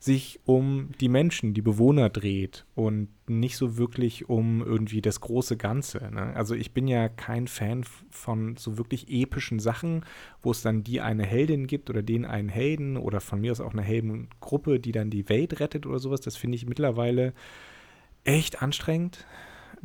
sich 0.04 0.40
um 0.44 0.90
die 1.00 1.08
Menschen, 1.08 1.54
die 1.54 1.62
Bewohner 1.62 2.10
dreht 2.10 2.66
und 2.74 3.08
nicht 3.26 3.56
so 3.56 3.78
wirklich 3.78 4.28
um 4.28 4.60
irgendwie 4.60 5.00
das 5.00 5.22
große 5.22 5.56
Ganze. 5.56 6.10
Ne? 6.12 6.36
Also 6.36 6.54
ich 6.54 6.72
bin 6.72 6.86
ja 6.88 7.08
kein 7.08 7.48
Fan 7.48 7.84
von 8.10 8.56
so 8.58 8.76
wirklich 8.76 9.08
epischen 9.08 9.60
Sachen, 9.60 10.04
wo 10.42 10.50
es 10.50 10.60
dann 10.60 10.84
die 10.84 11.00
eine 11.00 11.24
Heldin 11.24 11.66
gibt 11.66 11.88
oder 11.88 12.02
den 12.02 12.26
einen 12.26 12.50
Helden 12.50 12.98
oder 12.98 13.22
von 13.22 13.40
mir 13.40 13.52
aus 13.52 13.60
auch 13.60 13.72
eine 13.72 13.82
Heldengruppe, 13.82 14.78
die 14.78 14.92
dann 14.92 15.08
die 15.08 15.26
Welt 15.30 15.58
rettet 15.58 15.86
oder 15.86 15.98
sowas. 15.98 16.20
Das 16.20 16.36
finde 16.36 16.56
ich 16.56 16.66
mittlerweile 16.66 17.32
echt 18.24 18.60
anstrengend 18.60 19.26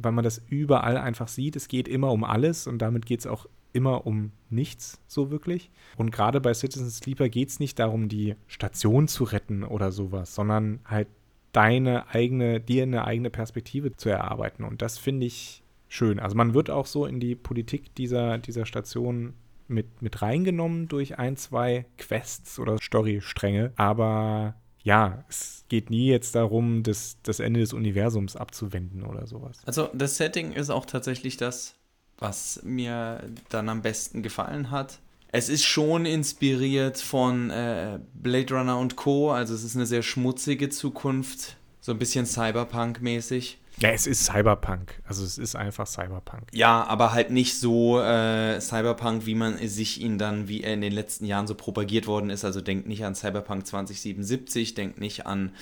weil 0.02 0.12
man 0.12 0.24
das 0.24 0.42
überall 0.50 0.98
einfach 0.98 1.28
sieht. 1.28 1.56
Es 1.56 1.68
geht 1.68 1.88
immer 1.88 2.12
um 2.12 2.24
alles 2.24 2.68
und 2.68 2.80
damit 2.80 3.06
geht 3.06 3.20
es 3.20 3.28
auch 3.28 3.48
immer 3.74 4.08
um 4.08 4.32
nichts 4.50 5.00
so 5.08 5.30
wirklich. 5.30 5.70
Und 5.98 6.12
gerade 6.12 6.42
bei 6.42 6.54
Citizen 6.54 6.90
Sleeper 6.90 7.30
geht 7.30 7.50
es 7.50 7.60
nicht 7.60 7.78
darum, 7.78 8.10
die 8.10 8.36
Station 8.48 9.08
zu 9.08 9.26
retten 9.26 9.64
oder 9.64 9.92
sowas, 9.92 10.34
sondern 10.34 10.80
halt 10.86 11.08
deine 11.52 12.10
eigene, 12.10 12.60
dir 12.60 12.84
eine 12.84 13.06
eigene 13.06 13.30
Perspektive 13.30 13.96
zu 13.96 14.10
erarbeiten. 14.10 14.64
Und 14.64 14.82
das 14.82 14.98
finde 14.98 15.26
ich 15.28 15.64
schön. 15.88 16.20
Also 16.20 16.36
man 16.36 16.54
wird 16.54 16.70
auch 16.70 16.86
so 16.86 17.06
in 17.06 17.20
die 17.20 17.36
Politik 17.36 17.94
dieser, 17.96 18.38
dieser 18.38 18.66
Station 18.66 19.34
mit, 19.68 20.02
mit 20.02 20.22
reingenommen 20.22 20.88
durch 20.88 21.20
ein, 21.20 21.38
zwei 21.38 21.86
Quests 21.98 22.60
oder 22.60 22.78
Storystränge. 22.80 23.72
Aber 23.76 24.56
ja, 24.84 25.24
es 25.30 25.66
geht 25.70 25.90
nie 25.90 26.08
jetzt 26.08 26.36
darum, 26.36 26.84
das, 26.84 27.18
das 27.24 27.40
Ende 27.40 27.60
des 27.60 27.74
Universums 27.74 28.36
abzuwenden 28.36 29.04
oder 29.04 29.28
sowas. 29.28 29.60
Also 29.66 29.90
das 29.94 30.18
Setting 30.18 30.54
ist 30.54 30.70
auch 30.70 30.86
tatsächlich 30.86 31.38
das, 31.38 31.76
was 32.18 32.62
mir 32.64 33.24
dann 33.50 33.70
am 33.70 33.82
besten 33.82 34.24
gefallen 34.24 34.72
hat. 34.72 35.00
Es 35.32 35.48
ist 35.48 35.64
schon 35.64 36.06
inspiriert 36.06 36.98
von 36.98 37.52
äh, 37.52 38.00
Blade 38.14 38.54
Runner 38.54 38.80
und 38.80 38.96
Co. 38.96 39.32
Also 39.32 39.54
es 39.54 39.64
ist 39.64 39.76
eine 39.76 39.86
sehr 39.86 40.02
schmutzige 40.02 40.70
Zukunft, 40.70 41.56
so 41.82 41.92
ein 41.92 42.00
bisschen 42.00 42.26
Cyberpunk-mäßig. 42.26 43.59
Ja, 43.82 43.90
es 43.92 44.08
ist 44.08 44.26
Cyberpunk. 44.26 45.02
Also 45.08 45.24
es 45.24 45.38
ist 45.38 45.56
einfach 45.56 45.88
Cyberpunk. 45.88 46.44
Ja, 46.52 46.84
aber 46.86 47.14
halt 47.14 47.32
nicht 47.32 47.58
so 47.58 48.00
äh, 48.00 48.60
Cyberpunk, 48.60 49.26
wie 49.26 49.36
man 49.36 49.58
sich 49.68 50.02
ihn 50.02 50.18
dann, 50.18 50.48
wie 50.48 50.64
er 50.64 50.74
in 50.74 50.82
den 50.82 50.92
letzten 50.92 51.26
Jahren 51.26 51.48
so 51.48 51.56
propagiert 51.56 52.06
worden 52.08 52.30
ist. 52.30 52.44
Also 52.44 52.62
denkt 52.62 52.88
nicht 52.88 53.06
an 53.06 53.16
Cyberpunk 53.16 53.66
2077, 53.66 54.74
denkt 54.74 55.00
nicht 55.00 55.26
an 55.26 55.54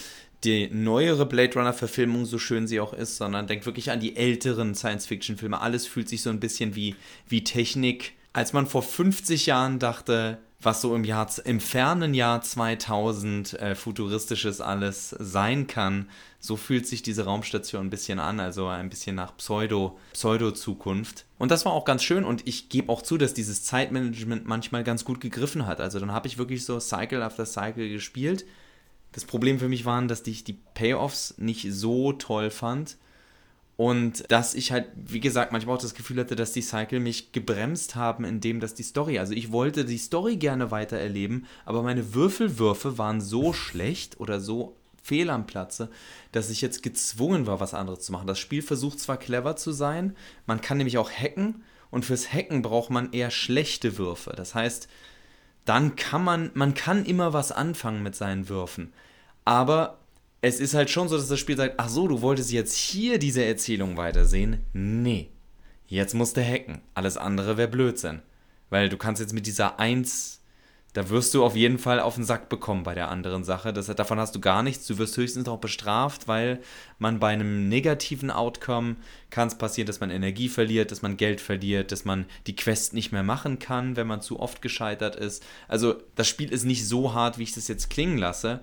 die 0.43 0.69
neuere 0.71 1.25
Blade 1.25 1.53
Runner-Verfilmung, 1.55 2.25
so 2.25 2.37
schön 2.37 2.67
sie 2.67 2.79
auch 2.79 2.93
ist, 2.93 3.17
sondern 3.17 3.47
denkt 3.47 3.65
wirklich 3.65 3.91
an 3.91 3.99
die 3.99 4.15
älteren 4.15 4.75
Science-Fiction-Filme. 4.75 5.59
Alles 5.59 5.87
fühlt 5.87 6.09
sich 6.09 6.21
so 6.21 6.29
ein 6.29 6.39
bisschen 6.39 6.75
wie, 6.75 6.95
wie 7.27 7.43
Technik. 7.43 8.13
Als 8.33 8.53
man 8.53 8.67
vor 8.67 8.83
50 8.83 9.47
Jahren 9.47 9.79
dachte, 9.79 10.37
was 10.59 10.81
so 10.81 10.95
im 10.95 11.03
Jahr, 11.03 11.29
im 11.45 11.59
fernen 11.59 12.13
Jahr 12.13 12.41
2000 12.41 13.53
äh, 13.53 13.75
futuristisches 13.75 14.59
alles 14.59 15.11
sein 15.19 15.67
kann, 15.67 16.09
so 16.39 16.55
fühlt 16.55 16.87
sich 16.87 17.03
diese 17.03 17.25
Raumstation 17.25 17.87
ein 17.87 17.89
bisschen 17.89 18.19
an, 18.19 18.39
also 18.39 18.67
ein 18.67 18.89
bisschen 18.89 19.15
nach 19.15 19.37
Pseudo, 19.37 19.99
Pseudo-Zukunft. 20.13 21.25
Und 21.37 21.51
das 21.51 21.65
war 21.65 21.73
auch 21.73 21.85
ganz 21.85 22.03
schön 22.03 22.23
und 22.23 22.47
ich 22.47 22.69
gebe 22.69 22.91
auch 22.91 23.01
zu, 23.01 23.17
dass 23.17 23.33
dieses 23.33 23.63
Zeitmanagement 23.63 24.47
manchmal 24.47 24.83
ganz 24.83 25.05
gut 25.05 25.21
gegriffen 25.21 25.67
hat. 25.67 25.79
Also 25.79 25.99
dann 25.99 26.11
habe 26.11 26.27
ich 26.27 26.37
wirklich 26.37 26.65
so 26.65 26.79
Cycle 26.79 27.21
after 27.21 27.45
Cycle 27.45 27.89
gespielt 27.89 28.45
das 29.17 29.25
Problem 29.25 29.57
für 29.57 29.67
mich 29.67 29.83
waren, 29.85 30.07
dass 30.07 30.25
ich 30.27 30.43
die 30.43 30.59
Payoffs 30.73 31.35
nicht 31.37 31.67
so 31.71 32.13
toll 32.13 32.51
fand. 32.51 32.97
Und 33.77 34.29
dass 34.31 34.55
ich 34.55 34.71
halt, 34.71 34.87
wie 34.95 35.19
gesagt, 35.19 35.51
manchmal 35.51 35.75
auch 35.75 35.81
das 35.81 35.93
Gefühl 35.93 36.19
hatte, 36.19 36.35
dass 36.35 36.51
die 36.51 36.63
Cycle 36.63 36.99
mich 36.99 37.31
gebremst 37.31 37.95
haben, 37.95 38.25
indem 38.25 38.59
dass 38.59 38.73
die 38.73 38.83
Story, 38.83 39.19
also 39.19 39.33
ich 39.33 39.51
wollte 39.51 39.85
die 39.85 39.99
Story 39.99 40.37
gerne 40.37 40.71
weiter 40.71 40.97
erleben, 40.97 41.45
aber 41.63 41.83
meine 41.83 42.15
Würfelwürfe 42.15 42.97
waren 42.97 43.21
so 43.21 43.53
schlecht 43.53 44.19
oder 44.19 44.39
so 44.39 44.75
fehl 45.03 45.29
am 45.29 45.45
Platze, 45.45 45.89
dass 46.31 46.49
ich 46.49 46.61
jetzt 46.61 46.81
gezwungen 46.81 47.45
war, 47.45 47.59
was 47.59 47.75
anderes 47.75 47.99
zu 47.99 48.11
machen. 48.11 48.25
Das 48.25 48.39
Spiel 48.39 48.63
versucht 48.63 48.99
zwar 48.99 49.17
clever 49.17 49.55
zu 49.55 49.71
sein, 49.71 50.15
man 50.47 50.59
kann 50.59 50.77
nämlich 50.77 50.97
auch 50.97 51.11
hacken 51.11 51.63
und 51.91 52.03
fürs 52.03 52.33
Hacken 52.33 52.63
braucht 52.63 52.89
man 52.89 53.13
eher 53.13 53.29
schlechte 53.29 53.99
Würfe. 53.99 54.33
Das 54.35 54.55
heißt, 54.55 54.87
dann 55.65 55.95
kann 55.95 56.23
man, 56.23 56.49
man 56.55 56.73
kann 56.73 57.05
immer 57.05 57.31
was 57.31 57.51
anfangen 57.51 58.01
mit 58.01 58.15
seinen 58.15 58.49
Würfen. 58.49 58.91
Aber 59.45 59.99
es 60.41 60.59
ist 60.59 60.73
halt 60.73 60.89
schon 60.89 61.09
so, 61.09 61.17
dass 61.17 61.27
das 61.27 61.39
Spiel 61.39 61.57
sagt, 61.57 61.75
ach 61.77 61.89
so, 61.89 62.07
du 62.07 62.21
wolltest 62.21 62.51
jetzt 62.51 62.75
hier 62.75 63.19
diese 63.19 63.43
Erzählung 63.43 63.97
weitersehen? 63.97 64.59
Nee. 64.73 65.29
Jetzt 65.87 66.13
musst 66.13 66.37
du 66.37 66.43
hacken. 66.43 66.81
Alles 66.93 67.17
andere 67.17 67.57
wäre 67.57 67.67
Blödsinn. 67.67 68.21
Weil 68.69 68.89
du 68.89 68.97
kannst 68.97 69.21
jetzt 69.21 69.33
mit 69.33 69.47
dieser 69.47 69.79
1 69.79 70.37
da 70.97 71.09
wirst 71.09 71.35
du 71.35 71.45
auf 71.45 71.55
jeden 71.55 71.77
Fall 71.77 71.99
auf 71.99 72.15
den 72.15 72.23
Sack 72.23 72.49
bekommen 72.49 72.81
bei 72.81 72.95
der 72.95 73.11
anderen 73.11 73.43
Sache. 73.43 73.71
Das, 73.71 73.85
davon 73.85 74.19
hast 74.19 74.33
du 74.33 74.39
gar 74.39 74.63
nichts. 74.63 74.87
Du 74.87 74.97
wirst 74.97 75.15
höchstens 75.15 75.45
noch 75.45 75.59
bestraft, 75.59 76.27
weil 76.27 76.59
man 76.97 77.19
bei 77.19 77.27
einem 77.27 77.69
negativen 77.69 78.31
Outcome 78.31 78.95
kann 79.29 79.47
es 79.47 79.59
passieren, 79.59 79.85
dass 79.85 79.99
man 79.99 80.09
Energie 80.09 80.49
verliert, 80.49 80.89
dass 80.89 81.03
man 81.03 81.15
Geld 81.15 81.39
verliert, 81.39 81.91
dass 81.91 82.03
man 82.03 82.25
die 82.47 82.55
Quest 82.55 82.95
nicht 82.95 83.11
mehr 83.11 83.21
machen 83.21 83.59
kann, 83.59 83.95
wenn 83.95 84.07
man 84.07 84.21
zu 84.21 84.39
oft 84.39 84.63
gescheitert 84.63 85.15
ist. 85.15 85.45
Also 85.67 86.01
das 86.15 86.27
Spiel 86.27 86.51
ist 86.51 86.65
nicht 86.65 86.87
so 86.87 87.13
hart, 87.13 87.37
wie 87.37 87.43
ich 87.43 87.53
das 87.53 87.67
jetzt 87.67 87.91
klingen 87.91 88.17
lasse. 88.17 88.61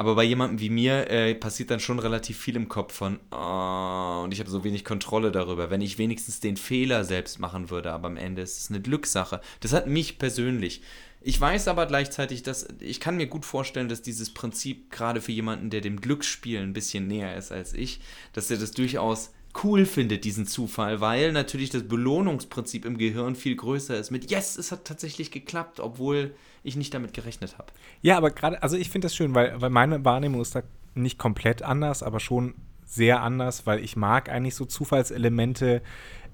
Aber 0.00 0.14
bei 0.14 0.24
jemandem 0.24 0.60
wie 0.60 0.70
mir 0.70 1.10
äh, 1.10 1.34
passiert 1.34 1.70
dann 1.70 1.78
schon 1.78 1.98
relativ 1.98 2.38
viel 2.38 2.56
im 2.56 2.70
Kopf 2.70 2.94
von, 2.94 3.20
oh, 3.30 4.22
und 4.24 4.32
ich 4.32 4.40
habe 4.40 4.48
so 4.48 4.64
wenig 4.64 4.82
Kontrolle 4.82 5.30
darüber. 5.30 5.68
Wenn 5.68 5.82
ich 5.82 5.98
wenigstens 5.98 6.40
den 6.40 6.56
Fehler 6.56 7.04
selbst 7.04 7.38
machen 7.38 7.68
würde, 7.68 7.92
aber 7.92 8.08
am 8.08 8.16
Ende 8.16 8.40
ist 8.40 8.58
es 8.58 8.70
eine 8.70 8.80
Glückssache. 8.80 9.42
Das 9.60 9.74
hat 9.74 9.88
mich 9.88 10.16
persönlich 10.16 10.80
ich 11.22 11.38
weiß 11.38 11.68
aber 11.68 11.84
gleichzeitig, 11.84 12.42
dass 12.42 12.66
ich 12.78 12.98
kann 12.98 13.18
mir 13.18 13.26
gut 13.26 13.44
vorstellen, 13.44 13.90
dass 13.90 14.00
dieses 14.00 14.32
Prinzip 14.32 14.90
gerade 14.90 15.20
für 15.20 15.32
jemanden, 15.32 15.68
der 15.68 15.82
dem 15.82 16.00
Glücksspiel 16.00 16.60
ein 16.60 16.72
bisschen 16.72 17.06
näher 17.06 17.36
ist 17.36 17.52
als 17.52 17.74
ich, 17.74 18.00
dass 18.32 18.50
er 18.50 18.56
das 18.56 18.70
durchaus 18.70 19.30
cool 19.62 19.84
findet, 19.84 20.24
diesen 20.24 20.46
Zufall, 20.46 21.02
weil 21.02 21.32
natürlich 21.32 21.68
das 21.68 21.86
Belohnungsprinzip 21.86 22.86
im 22.86 22.96
Gehirn 22.96 23.36
viel 23.36 23.54
größer 23.54 23.98
ist 23.98 24.10
mit 24.10 24.30
Yes, 24.30 24.56
es 24.56 24.72
hat 24.72 24.86
tatsächlich 24.86 25.30
geklappt, 25.30 25.78
obwohl 25.78 26.34
ich 26.62 26.76
nicht 26.76 26.92
damit 26.94 27.14
gerechnet 27.14 27.58
habe. 27.58 27.72
Ja, 28.02 28.16
aber 28.16 28.30
gerade, 28.30 28.62
also 28.62 28.76
ich 28.76 28.90
finde 28.90 29.06
das 29.06 29.14
schön, 29.14 29.34
weil, 29.34 29.60
weil 29.60 29.70
meine 29.70 30.04
Wahrnehmung 30.04 30.40
ist 30.40 30.54
da 30.54 30.62
nicht 30.94 31.18
komplett 31.18 31.62
anders, 31.62 32.02
aber 32.02 32.20
schon 32.20 32.54
sehr 32.84 33.22
anders, 33.22 33.66
weil 33.66 33.78
ich 33.82 33.96
mag 33.96 34.28
eigentlich 34.28 34.54
so 34.54 34.64
Zufallselemente 34.64 35.82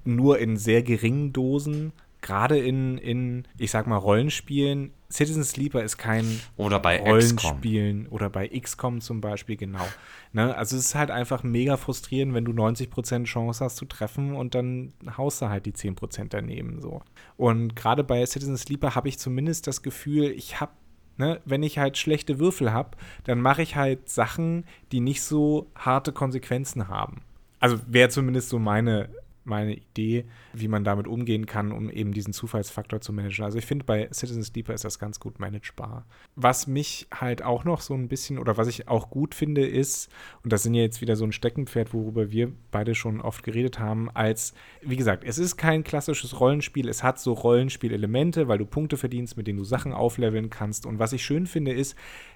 nur 0.03 0.39
in 0.39 0.57
sehr 0.57 0.83
geringen 0.83 1.33
Dosen 1.33 1.93
gerade 2.21 2.57
in, 2.57 2.97
in, 2.97 3.43
ich 3.57 3.71
sag 3.71 3.87
mal, 3.87 3.97
Rollenspielen, 3.97 4.91
Citizen 5.09 5.43
Sleeper 5.43 5.83
ist 5.83 5.97
kein 5.97 6.39
oder 6.57 6.79
bei 6.79 6.99
Rollenspielen 6.99 8.03
XCOM. 8.03 8.13
oder 8.13 8.29
bei 8.29 8.47
XCOM 8.47 9.01
zum 9.01 9.21
Beispiel, 9.21 9.55
genau. 9.55 9.85
Ne? 10.33 10.55
Also 10.55 10.75
es 10.75 10.87
ist 10.87 10.95
halt 10.95 11.11
einfach 11.11 11.43
mega 11.43 11.77
frustrierend, 11.77 12.33
wenn 12.33 12.45
du 12.45 12.51
90% 12.51 13.23
Chance 13.23 13.63
hast 13.63 13.77
zu 13.77 13.85
treffen 13.85 14.35
und 14.35 14.53
dann 14.53 14.93
haust 15.17 15.41
du 15.41 15.49
halt 15.49 15.65
die 15.65 15.71
10% 15.71 16.27
daneben 16.29 16.81
so. 16.81 17.01
Und 17.37 17.75
gerade 17.75 18.03
bei 18.03 18.25
Citizen 18.25 18.57
Sleeper 18.57 18.95
habe 18.95 19.07
ich 19.07 19.17
zumindest 19.17 19.67
das 19.67 19.81
Gefühl, 19.81 20.31
ich 20.31 20.59
habe 20.59 20.71
Ne, 21.19 21.41
wenn 21.45 21.63
ich 21.63 21.79
halt 21.79 21.97
schlechte 21.97 22.37
Würfel 22.37 22.71
habe, 22.71 22.91
dann 23.23 23.41
mache 23.41 23.63
ich 23.63 23.75
halt 23.75 24.07
Sachen, 24.07 24.65
die 24.91 24.99
nicht 24.99 25.23
so 25.23 25.65
harte 25.75 26.11
Konsequenzen 26.11 26.89
haben. 26.89 27.23
Also 27.59 27.79
wäre 27.87 28.09
zumindest 28.09 28.49
so 28.49 28.59
meine 28.59 29.09
meine 29.47 29.75
Idee, 29.75 30.25
wie 30.53 30.67
man 30.67 30.83
damit 30.83 31.07
umgehen 31.07 31.45
kann, 31.45 31.71
um 31.71 31.89
eben 31.89 32.11
diesen 32.11 32.33
Zufallsfaktor 32.33 33.01
zu 33.01 33.13
managen. 33.13 33.45
Also 33.45 33.57
ich 33.57 33.65
finde, 33.65 33.85
bei 33.85 34.09
Citizen 34.11 34.43
Sleeper 34.43 34.73
ist 34.73 34.83
das 34.83 34.99
ganz 34.99 35.19
gut 35.19 35.39
managebar. 35.39 36.05
Was 36.35 36.67
mich 36.67 37.07
halt 37.13 37.41
auch 37.43 37.63
noch 37.63 37.81
so 37.81 37.93
ein 37.93 38.07
bisschen, 38.07 38.37
oder 38.37 38.57
was 38.57 38.67
ich 38.67 38.87
auch 38.87 39.09
gut 39.09 39.33
finde, 39.33 39.65
ist, 39.65 40.09
und 40.43 40.53
das 40.53 40.63
sind 40.63 40.73
ja 40.73 40.81
jetzt 40.81 41.01
wieder 41.01 41.15
so 41.15 41.25
ein 41.25 41.31
Steckenpferd, 41.31 41.93
worüber 41.93 42.31
wir 42.31 42.51
beide 42.71 42.95
schon 42.95 43.21
oft 43.21 43.43
geredet 43.43 43.79
haben, 43.79 44.09
als, 44.11 44.53
wie 44.81 44.97
gesagt, 44.97 45.23
es 45.23 45.37
ist 45.37 45.57
kein 45.57 45.83
klassisches 45.83 46.39
Rollenspiel, 46.39 46.89
es 46.89 47.03
hat 47.03 47.19
so 47.19 47.33
Rollenspielelemente, 47.33 48.47
weil 48.47 48.57
du 48.57 48.65
Punkte 48.65 48.97
verdienst, 48.97 49.37
mit 49.37 49.47
denen 49.47 49.59
du 49.59 49.63
Sachen 49.63 49.93
aufleveln 49.93 50.49
kannst. 50.49 50.85
Und 50.85 50.99
was 50.99 51.13
ich 51.13 51.23
schön 51.23 51.47
finde, 51.47 51.73
ist, 51.73 51.95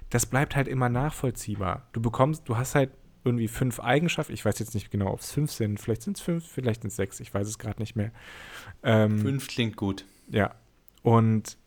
das 0.10 0.26
bleibt 0.26 0.56
halt 0.56 0.68
immer 0.68 0.90
nachvollziehbar. 0.90 1.88
Du 1.94 2.02
bekommst, 2.02 2.48
du 2.48 2.58
hast 2.58 2.76
halt 2.76 2.92
irgendwie 3.24 3.48
fünf 3.48 3.80
Eigenschaften. 3.80 4.34
Ich 4.34 4.44
weiß 4.44 4.60
jetzt 4.60 4.74
nicht 4.74 4.92
genau, 4.92 5.14
ob 5.14 5.20
es 5.20 5.32
fünf 5.32 5.52
sind. 5.52 5.80
Vielleicht 5.80 6.02
sind 6.02 6.18
es 6.18 6.24
fünf, 6.24 6.48
vielleicht 6.48 6.82
sind 6.82 6.90
es 6.90 6.96
sechs. 6.96 7.20
Ich 7.20 7.34
weiß 7.34 7.48
es 7.48 7.60
gerade 7.60 7.80
nicht 7.80 7.96
mehr. 7.96 8.12
Ähm, 8.84 9.20
fünf 9.20 9.48
klingt 9.48 9.76
gut. 9.76 10.06
Ja. 10.30 10.56
Und 11.04 11.58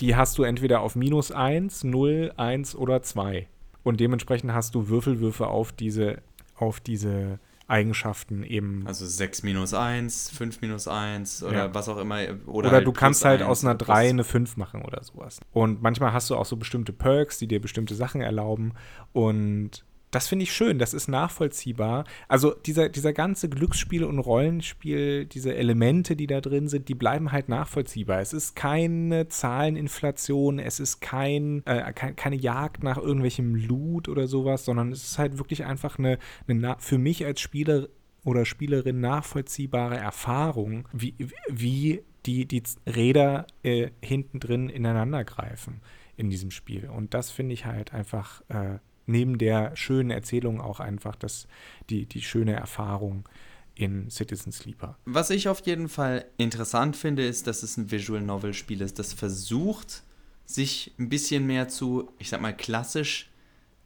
die 0.00 0.16
hast 0.16 0.38
du 0.38 0.42
entweder 0.42 0.80
auf 0.80 0.96
minus 0.96 1.30
eins, 1.30 1.84
null, 1.84 2.32
eins 2.36 2.74
oder 2.74 3.02
zwei. 3.02 3.48
Und 3.82 4.00
dementsprechend 4.00 4.52
hast 4.52 4.74
du 4.74 4.88
Würfelwürfe 4.88 5.46
auf 5.46 5.72
diese, 5.72 6.22
auf 6.56 6.80
diese 6.80 7.38
Eigenschaften 7.66 8.42
eben. 8.42 8.86
Also 8.86 9.06
6 9.06 9.42
minus 9.42 9.72
1, 9.72 10.30
5 10.30 10.60
minus 10.60 10.88
1 10.88 11.42
oder 11.44 11.56
ja. 11.56 11.74
was 11.74 11.88
auch 11.88 11.96
immer. 11.98 12.20
Oder, 12.46 12.68
oder 12.68 12.70
halt 12.72 12.86
du 12.86 12.92
kannst 12.92 13.24
halt 13.24 13.42
aus 13.42 13.64
einer 13.64 13.74
3 13.74 14.10
eine 14.10 14.24
5 14.24 14.56
machen 14.56 14.82
oder 14.82 15.02
sowas. 15.02 15.40
Und 15.52 15.82
manchmal 15.82 16.12
hast 16.12 16.28
du 16.30 16.36
auch 16.36 16.44
so 16.44 16.56
bestimmte 16.56 16.92
Perks, 16.92 17.38
die 17.38 17.46
dir 17.46 17.60
bestimmte 17.60 17.94
Sachen 17.94 18.20
erlauben. 18.20 18.72
Und 19.12 19.84
das 20.14 20.28
finde 20.28 20.44
ich 20.44 20.52
schön, 20.52 20.78
das 20.78 20.94
ist 20.94 21.08
nachvollziehbar. 21.08 22.04
Also 22.28 22.54
dieser, 22.54 22.88
dieser 22.88 23.12
ganze 23.12 23.48
Glücksspiel- 23.48 24.04
und 24.04 24.18
Rollenspiel, 24.18 25.26
diese 25.26 25.54
Elemente, 25.54 26.16
die 26.16 26.26
da 26.26 26.40
drin 26.40 26.68
sind, 26.68 26.88
die 26.88 26.94
bleiben 26.94 27.32
halt 27.32 27.48
nachvollziehbar. 27.48 28.20
Es 28.20 28.32
ist 28.32 28.54
keine 28.54 29.28
Zahleninflation, 29.28 30.58
es 30.58 30.80
ist 30.80 31.00
kein, 31.00 31.64
äh, 31.66 31.92
keine 31.92 32.36
Jagd 32.36 32.82
nach 32.82 32.98
irgendwelchem 32.98 33.54
Loot 33.54 34.08
oder 34.08 34.26
sowas, 34.26 34.64
sondern 34.64 34.92
es 34.92 35.04
ist 35.04 35.18
halt 35.18 35.38
wirklich 35.38 35.64
einfach 35.64 35.98
eine, 35.98 36.18
eine 36.46 36.76
für 36.78 36.98
mich 36.98 37.24
als 37.24 37.40
Spieler 37.40 37.88
oder 38.24 38.44
Spielerin 38.44 39.00
nachvollziehbare 39.00 39.96
Erfahrung, 39.96 40.88
wie, 40.92 41.14
wie 41.48 42.02
die, 42.26 42.46
die 42.46 42.62
Räder 42.86 43.46
äh, 43.62 43.90
hinten 44.02 44.40
drin 44.40 44.68
ineinander 44.68 45.24
greifen 45.24 45.80
in 46.16 46.30
diesem 46.30 46.50
Spiel. 46.50 46.88
Und 46.88 47.14
das 47.14 47.30
finde 47.30 47.54
ich 47.54 47.66
halt 47.66 47.92
einfach 47.92 48.42
äh, 48.48 48.78
neben 49.06 49.38
der 49.38 49.76
schönen 49.76 50.10
Erzählung 50.10 50.60
auch 50.60 50.80
einfach 50.80 51.16
das, 51.16 51.46
die, 51.90 52.06
die 52.06 52.22
schöne 52.22 52.54
Erfahrung 52.54 53.28
in 53.74 54.08
Citizen 54.10 54.52
Sleeper. 54.52 54.96
Was 55.04 55.30
ich 55.30 55.48
auf 55.48 55.66
jeden 55.66 55.88
Fall 55.88 56.26
interessant 56.36 56.96
finde, 56.96 57.26
ist, 57.26 57.46
dass 57.46 57.62
es 57.62 57.76
ein 57.76 57.90
Visual 57.90 58.20
Novel 58.20 58.54
Spiel 58.54 58.80
ist, 58.80 58.98
das 58.98 59.12
versucht, 59.12 60.02
sich 60.46 60.92
ein 60.98 61.08
bisschen 61.08 61.46
mehr 61.46 61.68
zu, 61.68 62.10
ich 62.18 62.28
sag 62.28 62.40
mal, 62.40 62.56
klassisch 62.56 63.30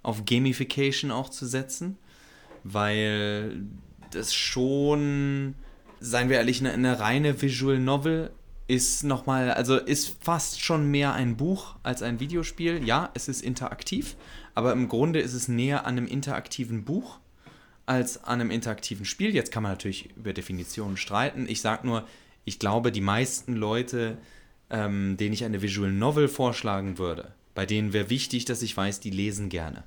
auf 0.02 0.24
Gamification 0.24 1.11
auch 1.11 1.31
zu 1.31 1.46
setzen, 1.46 1.96
weil 2.64 3.62
das 4.11 4.35
schon, 4.35 5.54
seien 6.00 6.28
wir 6.28 6.37
ehrlich, 6.37 6.61
eine, 6.61 6.72
eine 6.72 6.98
reine 6.98 7.40
Visual 7.40 7.78
Novel 7.78 8.31
ist 8.68 9.02
nochmal, 9.02 9.50
also 9.50 9.76
ist 9.78 10.16
fast 10.22 10.61
schon 10.61 10.90
mehr 10.90 11.14
ein 11.14 11.37
Buch 11.37 11.76
als 11.83 12.02
ein 12.02 12.20
Videospiel. 12.20 12.87
Ja, 12.87 13.11
es 13.14 13.26
ist 13.26 13.42
interaktiv, 13.42 14.14
aber 14.54 14.72
im 14.72 14.88
Grunde 14.88 15.20
ist 15.20 15.33
es 15.33 15.48
näher 15.48 15.87
an 15.87 15.96
einem 15.96 16.07
interaktiven 16.07 16.85
Buch 16.85 17.18
als 17.87 18.22
an 18.22 18.42
einem 18.42 18.50
interaktiven 18.50 19.07
Spiel. 19.07 19.35
Jetzt 19.35 19.50
kann 19.50 19.62
man 19.62 19.72
natürlich 19.72 20.14
über 20.16 20.35
Definitionen 20.35 20.98
streiten. 20.98 21.46
Ich 21.48 21.62
sage 21.62 21.87
nur, 21.87 22.07
ich 22.44 22.59
glaube, 22.59 22.92
die 22.92 23.00
meisten 23.00 23.54
Leute, 23.54 24.18
ähm, 24.68 25.16
denen 25.16 25.33
ich 25.33 25.44
eine 25.44 25.62
Visual 25.62 25.90
Novel 25.90 26.28
vorschlagen 26.28 26.98
würde, 26.98 27.33
bei 27.54 27.64
denen 27.64 27.94
wäre 27.94 28.11
wichtig, 28.11 28.44
dass 28.44 28.61
ich 28.61 28.76
weiß, 28.76 29.00
die 29.00 29.11
lesen 29.11 29.48
gerne. 29.48 29.85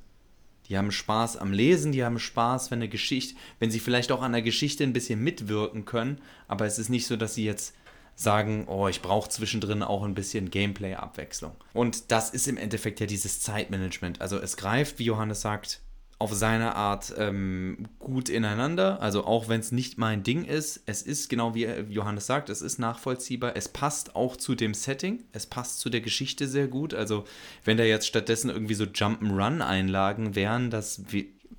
Die 0.70 0.78
haben 0.78 0.91
Spaß 0.91 1.38
am 1.38 1.54
Lesen, 1.54 1.91
die 1.91 2.04
haben 2.04 2.17
Spaß, 2.17 2.72
wenn 2.72 2.80
eine 2.80 2.89
Geschichte, 2.89 3.36
wenn 3.60 3.70
sie 3.70 3.80
vielleicht 3.80 4.12
auch 4.12 4.24
an 4.24 4.32
der 4.32 4.41
Geschichte 4.41 4.84
ein 4.84 4.94
bisschen 4.94 5.24
mitwirken 5.24 5.86
können, 5.86 6.20
aber 6.48 6.65
es 6.65 6.80
ist 6.80 6.89
nicht 6.89 7.06
so, 7.06 7.15
dass 7.15 7.36
sie 7.36 7.46
jetzt 7.46 7.76
sagen, 8.21 8.65
oh, 8.67 8.88
ich 8.88 9.01
brauche 9.01 9.29
zwischendrin 9.29 9.84
auch 9.84 10.03
ein 10.03 10.13
bisschen 10.13 10.49
Gameplay-Abwechslung. 10.49 11.55
Und 11.73 12.12
das 12.12 12.29
ist 12.29 12.47
im 12.47 12.57
Endeffekt 12.57 12.99
ja 12.99 13.05
dieses 13.05 13.41
Zeitmanagement. 13.41 14.21
Also 14.21 14.38
es 14.38 14.57
greift, 14.57 14.99
wie 14.99 15.05
Johannes 15.05 15.41
sagt, 15.41 15.81
auf 16.21 16.31
seine 16.36 16.75
Art 16.75 17.15
ähm, 17.17 17.88
gut 17.97 18.29
ineinander. 18.29 19.01
Also 19.01 19.25
auch 19.25 19.49
wenn 19.49 19.60
es 19.60 19.71
nicht 19.71 19.97
mein 19.97 20.21
Ding 20.21 20.45
ist, 20.45 20.84
es 20.86 21.01
ist 21.01 21.29
genau 21.29 21.55
wie 21.55 21.65
Johannes 21.65 22.27
sagt, 22.27 22.49
es 22.49 22.62
ist 22.62 22.77
nachvollziehbar. 22.77 23.55
Es 23.55 23.67
passt 23.69 24.15
auch 24.15 24.38
zu 24.38 24.53
dem 24.53 24.75
Setting, 24.75 25.23
es 25.31 25.47
passt 25.47 25.79
zu 25.79 25.89
der 25.89 26.01
Geschichte 26.01 26.47
sehr 26.47 26.67
gut. 26.67 26.93
Also 26.93 27.23
wenn 27.65 27.77
da 27.77 27.84
jetzt 27.84 28.05
stattdessen 28.05 28.51
irgendwie 28.51 28.75
so 28.75 28.84
Jump'n'Run-Einlagen 28.84 30.36
wären, 30.36 30.69
das 30.69 31.01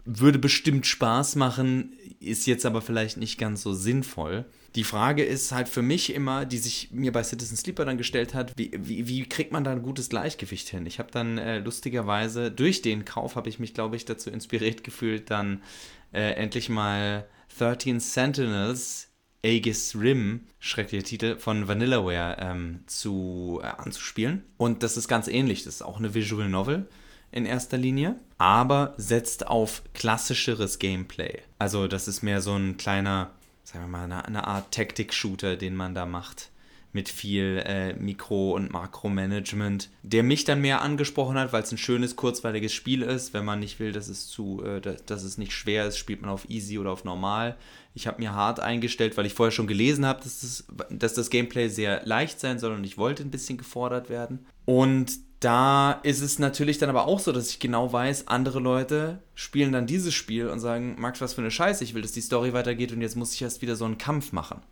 würde 0.05 0.39
bestimmt 0.39 0.87
Spaß 0.87 1.37
machen, 1.37 1.93
ist 2.21 2.47
jetzt 2.47 2.67
aber 2.67 2.83
vielleicht 2.83 3.17
nicht 3.17 3.39
ganz 3.39 3.63
so 3.63 3.73
sinnvoll. 3.73 4.45
Die 4.75 4.85
Frage 4.85 5.23
ist 5.23 5.53
halt 5.53 5.69
für 5.69 5.83
mich 5.83 6.15
immer, 6.15 6.47
die 6.47 6.59
sich 6.59 6.91
mir 6.93 7.13
bei 7.13 7.23
Citizen 7.23 7.57
Sleeper 7.57 7.85
dann 7.85 7.99
gestellt 7.99 8.33
hat, 8.33 8.53
wie, 8.57 8.71
wie, 8.75 9.07
wie 9.07 9.29
kriegt 9.29 9.53
man 9.53 9.65
da 9.65 9.73
ein 9.73 9.83
gutes 9.83 10.09
Gleichgewicht 10.09 10.69
hin? 10.69 10.87
Ich 10.87 10.99
habe 10.99 11.11
dann 11.11 11.37
äh, 11.39 11.59
lustigerweise 11.59 12.51
durch 12.51 12.81
den 12.81 13.05
Kauf 13.05 13.37
habe 13.37 13.49
ich 13.49 13.59
mich, 13.59 13.75
glaube 13.75 13.97
ich, 13.97 14.05
dazu 14.07 14.31
inspiriert 14.31 14.83
gefühlt, 14.83 15.31
dann 15.31 15.63
äh, 16.13 16.33
endlich 16.33 16.69
mal 16.69 17.27
13 17.59 18.01
Sentinels 18.01 19.09
Aegis 19.45 19.97
Rim, 19.97 20.43
schrecklicher 20.59 21.05
Titel, 21.05 21.37
von 21.37 21.69
Vanillaware 21.69 22.37
ähm, 22.39 22.81
zu, 22.87 23.61
äh, 23.63 23.67
anzuspielen. 23.67 24.45
Und 24.57 24.83
das 24.83 24.97
ist 24.97 25.09
ganz 25.09 25.29
ähnlich. 25.29 25.65
Das 25.65 25.75
ist 25.75 25.83
auch 25.83 25.99
eine 25.99 26.15
Visual 26.15 26.49
Novel 26.49 26.87
in 27.33 27.47
erster 27.47 27.79
Linie, 27.79 28.17
aber 28.39 28.95
setzt 28.97 29.47
auf 29.47 29.83
klassischeres 29.95 30.79
Gameplay. 30.79 31.41
Also 31.59 31.89
das 31.89 32.07
ist 32.07 32.23
mehr 32.23 32.41
so 32.41 32.55
ein 32.55 32.77
kleiner 32.77 33.31
sagen 33.73 33.85
wir 33.85 33.89
mal, 33.89 34.05
eine, 34.05 34.25
eine 34.25 34.47
Art 34.47 34.73
Tactic-Shooter, 34.73 35.57
den 35.57 35.75
man 35.75 35.95
da 35.95 36.07
macht. 36.07 36.51
Mit 36.93 37.09
viel 37.09 37.63
äh, 37.65 37.95
Mikro- 37.95 38.55
und 38.55 38.71
Makromanagement, 38.71 39.89
der 40.03 40.23
mich 40.23 40.45
dann 40.45 40.61
mehr 40.61 40.83
angesprochen 40.83 41.39
hat, 41.39 41.53
weil 41.53 41.63
es 41.63 41.73
ein 41.73 41.79
schönes, 41.79 42.17
kurzweiliges 42.17 42.73
Spiel 42.73 43.03
ist. 43.03 43.33
Wenn 43.33 43.45
man 43.45 43.61
nicht 43.61 43.81
will, 43.81 43.93
dass 43.93 44.09
es 44.09 44.29
zu, 44.29 44.63
äh, 44.63 44.81
dass 44.81 45.23
es 45.23 45.39
nicht 45.39 45.53
schwer 45.53 45.87
ist, 45.87 45.97
spielt 45.97 46.21
man 46.21 46.31
auf 46.31 46.49
Easy 46.51 46.79
oder 46.79 46.91
auf 46.91 47.05
Normal. 47.05 47.57
Ich 47.95 48.07
habe 48.07 48.21
mir 48.21 48.35
hart 48.35 48.61
eingestellt, 48.61 49.17
weil 49.17 49.27
ich 49.27 49.35
vorher 49.35 49.53
schon 49.53 49.67
gelesen 49.67 50.07
habe, 50.07 50.23
dass 50.23 50.41
das, 50.41 50.65
dass 50.91 51.15
das 51.15 51.31
Gameplay 51.31 51.69
sehr 51.69 52.05
leicht 52.05 52.41
sein 52.41 52.59
soll 52.59 52.73
und 52.73 52.85
ich 52.85 52.99
wollte 52.99 53.23
ein 53.23 53.31
bisschen 53.31 53.59
gefordert 53.59 54.09
werden. 54.09 54.47
Und 54.65 55.19
da 55.45 55.93
ist 56.05 56.21
es 56.21 56.39
natürlich 56.39 56.79
dann 56.79 56.89
aber 56.89 57.07
auch 57.07 57.19
so, 57.19 57.33
dass 57.33 57.51
ich 57.51 57.59
genau 57.59 57.93
weiß, 57.93 58.29
andere 58.29 58.61
Leute 58.61 59.19
spielen 59.35 59.73
dann 59.73 59.87
dieses 59.87 60.15
Spiel 60.15 60.49
und 60.49 60.61
sagen, 60.61 60.95
Max, 60.99 61.21
was 61.21 61.35
für 61.35 61.41
eine 61.41 61.51
Scheiße, 61.51 61.83
ich 61.83 61.95
will, 61.95 62.03
dass 62.03 62.13
die 62.13 62.21
Story 62.21 62.53
weitergeht 62.53 62.93
und 62.93 63.01
jetzt 63.01 63.17
muss 63.17 63.35
ich 63.35 63.43
erst 63.43 63.61
wieder 63.61 63.75
so 63.75 63.85
einen 63.85 63.99
Kampf 63.99 64.33
machen. 64.33 64.63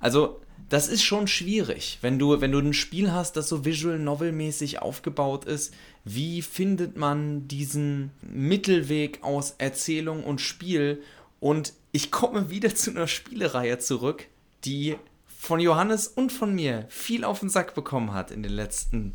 Also, 0.00 0.40
das 0.68 0.88
ist 0.88 1.02
schon 1.02 1.26
schwierig, 1.28 1.98
wenn 2.02 2.18
du, 2.18 2.40
wenn 2.40 2.52
du 2.52 2.58
ein 2.58 2.74
Spiel 2.74 3.10
hast, 3.10 3.36
das 3.36 3.48
so 3.48 3.64
visual 3.64 3.98
novel-mäßig 3.98 4.82
aufgebaut 4.82 5.46
ist. 5.46 5.72
Wie 6.04 6.42
findet 6.42 6.96
man 6.96 7.48
diesen 7.48 8.10
Mittelweg 8.22 9.22
aus 9.22 9.54
Erzählung 9.58 10.24
und 10.24 10.40
Spiel? 10.40 11.02
Und 11.40 11.72
ich 11.92 12.10
komme 12.10 12.50
wieder 12.50 12.74
zu 12.74 12.90
einer 12.90 13.06
Spielereihe 13.06 13.78
zurück, 13.78 14.26
die 14.64 14.96
von 15.26 15.60
Johannes 15.60 16.08
und 16.08 16.32
von 16.32 16.54
mir 16.54 16.84
viel 16.88 17.24
auf 17.24 17.40
den 17.40 17.48
Sack 17.48 17.74
bekommen 17.74 18.12
hat 18.12 18.30
in 18.30 18.42
den 18.42 18.52
letzten 18.52 19.14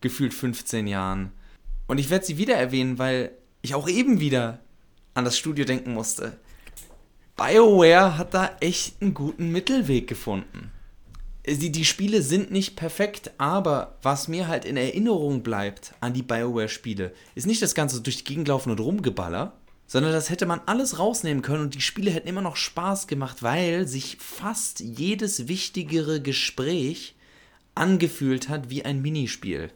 gefühlt 0.00 0.34
15 0.34 0.86
Jahren. 0.88 1.30
Und 1.86 1.98
ich 1.98 2.10
werde 2.10 2.24
sie 2.24 2.38
wieder 2.38 2.56
erwähnen, 2.56 2.98
weil 2.98 3.32
ich 3.60 3.74
auch 3.74 3.88
eben 3.88 4.18
wieder 4.18 4.58
an 5.14 5.24
das 5.24 5.38
Studio 5.38 5.64
denken 5.64 5.94
musste. 5.94 6.38
BioWare 7.42 8.18
hat 8.18 8.34
da 8.34 8.56
echt 8.60 9.02
einen 9.02 9.14
guten 9.14 9.50
Mittelweg 9.50 10.06
gefunden. 10.06 10.70
Die, 11.44 11.72
die 11.72 11.84
Spiele 11.84 12.22
sind 12.22 12.52
nicht 12.52 12.76
perfekt, 12.76 13.32
aber 13.36 13.98
was 14.00 14.28
mir 14.28 14.46
halt 14.46 14.64
in 14.64 14.76
Erinnerung 14.76 15.42
bleibt 15.42 15.92
an 15.98 16.12
die 16.12 16.22
BioWare-Spiele, 16.22 17.12
ist 17.34 17.48
nicht 17.48 17.60
das 17.60 17.74
Ganze 17.74 18.00
durch 18.00 18.18
die 18.18 18.24
Gegend 18.24 18.46
laufen 18.46 18.70
und 18.70 18.78
rumgeballer, 18.78 19.54
sondern 19.88 20.12
das 20.12 20.30
hätte 20.30 20.46
man 20.46 20.60
alles 20.66 21.00
rausnehmen 21.00 21.42
können 21.42 21.62
und 21.62 21.74
die 21.74 21.80
Spiele 21.80 22.12
hätten 22.12 22.28
immer 22.28 22.42
noch 22.42 22.54
Spaß 22.54 23.08
gemacht, 23.08 23.42
weil 23.42 23.88
sich 23.88 24.18
fast 24.20 24.78
jedes 24.78 25.48
wichtigere 25.48 26.22
Gespräch 26.22 27.16
angefühlt 27.74 28.50
hat 28.50 28.70
wie 28.70 28.84
ein 28.84 29.02
Minispiel 29.02 29.72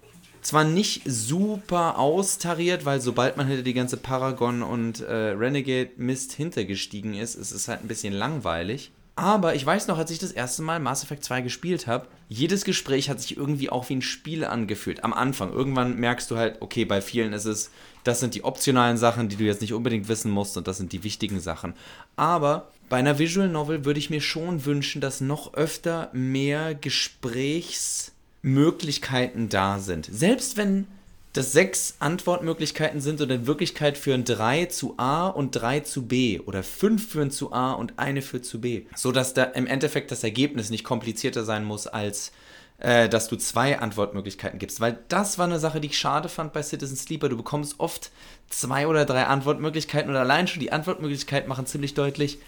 zwar 0.46 0.64
nicht 0.64 1.02
super 1.04 1.98
austariert, 1.98 2.84
weil 2.84 3.00
sobald 3.00 3.36
man 3.36 3.46
hinter 3.46 3.62
die 3.62 3.74
ganze 3.74 3.96
Paragon 3.96 4.62
und 4.62 5.00
äh, 5.00 5.12
Renegade 5.12 5.90
Mist 5.96 6.32
hintergestiegen 6.32 7.14
ist, 7.14 7.34
ist 7.34 7.52
es 7.52 7.68
halt 7.68 7.82
ein 7.82 7.88
bisschen 7.88 8.12
langweilig. 8.12 8.92
Aber 9.18 9.54
ich 9.54 9.64
weiß 9.64 9.86
noch, 9.86 9.96
als 9.96 10.10
ich 10.10 10.18
das 10.18 10.30
erste 10.30 10.60
Mal 10.60 10.78
Mass 10.78 11.02
Effect 11.02 11.24
2 11.24 11.40
gespielt 11.40 11.86
habe, 11.86 12.06
jedes 12.28 12.64
Gespräch 12.64 13.08
hat 13.08 13.18
sich 13.18 13.36
irgendwie 13.36 13.70
auch 13.70 13.88
wie 13.88 13.96
ein 13.96 14.02
Spiel 14.02 14.44
angefühlt. 14.44 15.04
Am 15.04 15.14
Anfang. 15.14 15.52
Irgendwann 15.52 15.96
merkst 15.96 16.30
du 16.30 16.36
halt, 16.36 16.60
okay, 16.60 16.84
bei 16.84 17.00
vielen 17.00 17.32
ist 17.32 17.46
es, 17.46 17.70
das 18.04 18.20
sind 18.20 18.34
die 18.34 18.44
optionalen 18.44 18.98
Sachen, 18.98 19.30
die 19.30 19.36
du 19.36 19.44
jetzt 19.44 19.62
nicht 19.62 19.72
unbedingt 19.72 20.08
wissen 20.08 20.30
musst 20.30 20.58
und 20.58 20.68
das 20.68 20.76
sind 20.76 20.92
die 20.92 21.02
wichtigen 21.02 21.40
Sachen. 21.40 21.72
Aber 22.16 22.70
bei 22.90 22.98
einer 22.98 23.18
Visual 23.18 23.48
Novel 23.48 23.86
würde 23.86 23.98
ich 23.98 24.10
mir 24.10 24.20
schon 24.20 24.66
wünschen, 24.66 25.00
dass 25.00 25.22
noch 25.22 25.54
öfter 25.54 26.10
mehr 26.12 26.74
Gesprächs- 26.74 28.12
Möglichkeiten 28.46 29.48
da 29.48 29.80
sind. 29.80 30.08
Selbst 30.10 30.56
wenn 30.56 30.86
das 31.32 31.52
sechs 31.52 31.96
Antwortmöglichkeiten 31.98 33.00
sind 33.00 33.20
und 33.20 33.30
in 33.30 33.46
Wirklichkeit 33.46 33.98
führen 33.98 34.24
drei 34.24 34.66
zu 34.66 34.94
A 34.96 35.26
und 35.26 35.50
drei 35.50 35.80
zu 35.80 36.06
B 36.06 36.40
oder 36.40 36.62
fünf 36.62 37.10
führen 37.10 37.30
zu 37.30 37.52
A 37.52 37.72
und 37.72 37.98
eine 37.98 38.22
führt 38.22 38.46
zu 38.46 38.60
B. 38.60 38.84
So 38.94 39.12
dass 39.12 39.34
da 39.34 39.42
im 39.42 39.66
Endeffekt 39.66 40.10
das 40.10 40.24
Ergebnis 40.24 40.70
nicht 40.70 40.84
komplizierter 40.84 41.44
sein 41.44 41.64
muss, 41.64 41.86
als 41.88 42.32
äh, 42.78 43.08
dass 43.08 43.28
du 43.28 43.36
zwei 43.36 43.80
Antwortmöglichkeiten 43.80 44.58
gibst. 44.58 44.80
Weil 44.80 44.98
das 45.08 45.38
war 45.38 45.46
eine 45.46 45.58
Sache, 45.58 45.80
die 45.80 45.88
ich 45.88 45.98
schade 45.98 46.28
fand 46.28 46.52
bei 46.52 46.62
Citizen 46.62 46.96
Sleeper. 46.96 47.28
Du 47.28 47.36
bekommst 47.36 47.74
oft 47.78 48.10
zwei 48.48 48.86
oder 48.86 49.04
drei 49.04 49.24
Antwortmöglichkeiten 49.26 50.08
und 50.08 50.16
allein 50.16 50.46
schon 50.46 50.60
die 50.60 50.72
Antwortmöglichkeiten 50.72 51.48
machen 51.48 51.66
ziemlich 51.66 51.94
deutlich, 51.94 52.38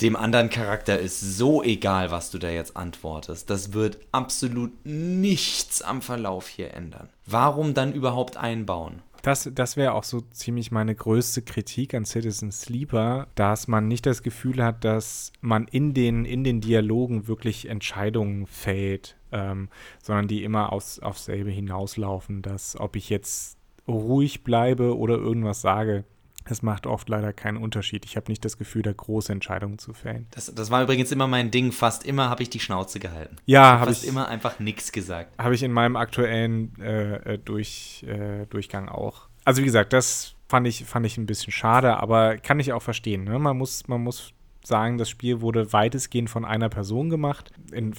dem 0.00 0.16
anderen 0.16 0.50
Charakter 0.50 0.98
ist 0.98 1.20
so 1.20 1.62
egal, 1.62 2.10
was 2.10 2.30
du 2.30 2.38
da 2.38 2.50
jetzt 2.50 2.76
antwortest. 2.76 3.48
Das 3.48 3.72
wird 3.72 3.98
absolut 4.12 4.72
nichts 4.84 5.80
am 5.80 6.02
Verlauf 6.02 6.48
hier 6.48 6.74
ändern. 6.74 7.08
Warum 7.24 7.72
dann 7.72 7.92
überhaupt 7.92 8.36
einbauen? 8.36 9.02
Das, 9.22 9.50
das 9.52 9.76
wäre 9.76 9.94
auch 9.94 10.04
so 10.04 10.20
ziemlich 10.30 10.70
meine 10.70 10.94
größte 10.94 11.42
Kritik 11.42 11.94
an 11.94 12.04
Citizen 12.04 12.52
Sleeper, 12.52 13.26
dass 13.34 13.66
man 13.66 13.88
nicht 13.88 14.06
das 14.06 14.22
Gefühl 14.22 14.62
hat, 14.62 14.84
dass 14.84 15.32
man 15.40 15.66
in 15.66 15.94
den, 15.94 16.24
in 16.24 16.44
den 16.44 16.60
Dialogen 16.60 17.26
wirklich 17.26 17.68
Entscheidungen 17.68 18.46
fällt, 18.46 19.16
ähm, 19.32 19.68
sondern 20.00 20.28
die 20.28 20.44
immer 20.44 20.72
aufs, 20.72 21.00
aufs 21.00 21.24
selbe 21.24 21.50
hinauslaufen, 21.50 22.42
dass 22.42 22.78
ob 22.78 22.94
ich 22.94 23.10
jetzt 23.10 23.58
ruhig 23.88 24.44
bleibe 24.44 24.96
oder 24.96 25.14
irgendwas 25.16 25.60
sage, 25.60 26.04
es 26.50 26.62
macht 26.62 26.86
oft 26.86 27.08
leider 27.08 27.32
keinen 27.32 27.56
Unterschied. 27.56 28.04
Ich 28.04 28.16
habe 28.16 28.30
nicht 28.30 28.44
das 28.44 28.58
Gefühl, 28.58 28.82
da 28.82 28.92
große 28.92 29.32
Entscheidungen 29.32 29.78
zu 29.78 29.92
fällen. 29.92 30.26
Das, 30.30 30.52
das 30.54 30.70
war 30.70 30.82
übrigens 30.82 31.12
immer 31.12 31.26
mein 31.26 31.50
Ding. 31.50 31.72
Fast 31.72 32.04
immer 32.04 32.28
habe 32.28 32.42
ich 32.42 32.50
die 32.50 32.60
Schnauze 32.60 32.98
gehalten. 32.98 33.36
Ja, 33.46 33.78
habe 33.80 33.90
ich. 33.90 33.98
Fast 33.98 34.08
immer 34.08 34.28
einfach 34.28 34.58
nichts 34.58 34.92
gesagt. 34.92 35.38
Habe 35.38 35.54
ich 35.54 35.62
in 35.62 35.72
meinem 35.72 35.96
aktuellen 35.96 36.72
äh, 36.80 37.34
äh, 37.34 37.38
Durch, 37.38 38.04
äh, 38.06 38.46
Durchgang 38.46 38.88
auch. 38.88 39.28
Also 39.44 39.62
wie 39.62 39.66
gesagt, 39.66 39.92
das 39.92 40.34
fand 40.48 40.66
ich, 40.66 40.84
fand 40.84 41.06
ich 41.06 41.18
ein 41.18 41.26
bisschen 41.26 41.52
schade, 41.52 41.96
aber 41.96 42.36
kann 42.38 42.60
ich 42.60 42.72
auch 42.72 42.82
verstehen. 42.82 43.24
Ne? 43.24 43.38
Man, 43.38 43.56
muss, 43.56 43.86
man 43.88 44.02
muss 44.02 44.32
sagen, 44.64 44.98
das 44.98 45.08
Spiel 45.08 45.40
wurde 45.40 45.72
weitestgehend 45.72 46.30
von 46.30 46.44
einer 46.44 46.68
Person 46.68 47.10
gemacht. 47.10 47.52
In 47.72 47.94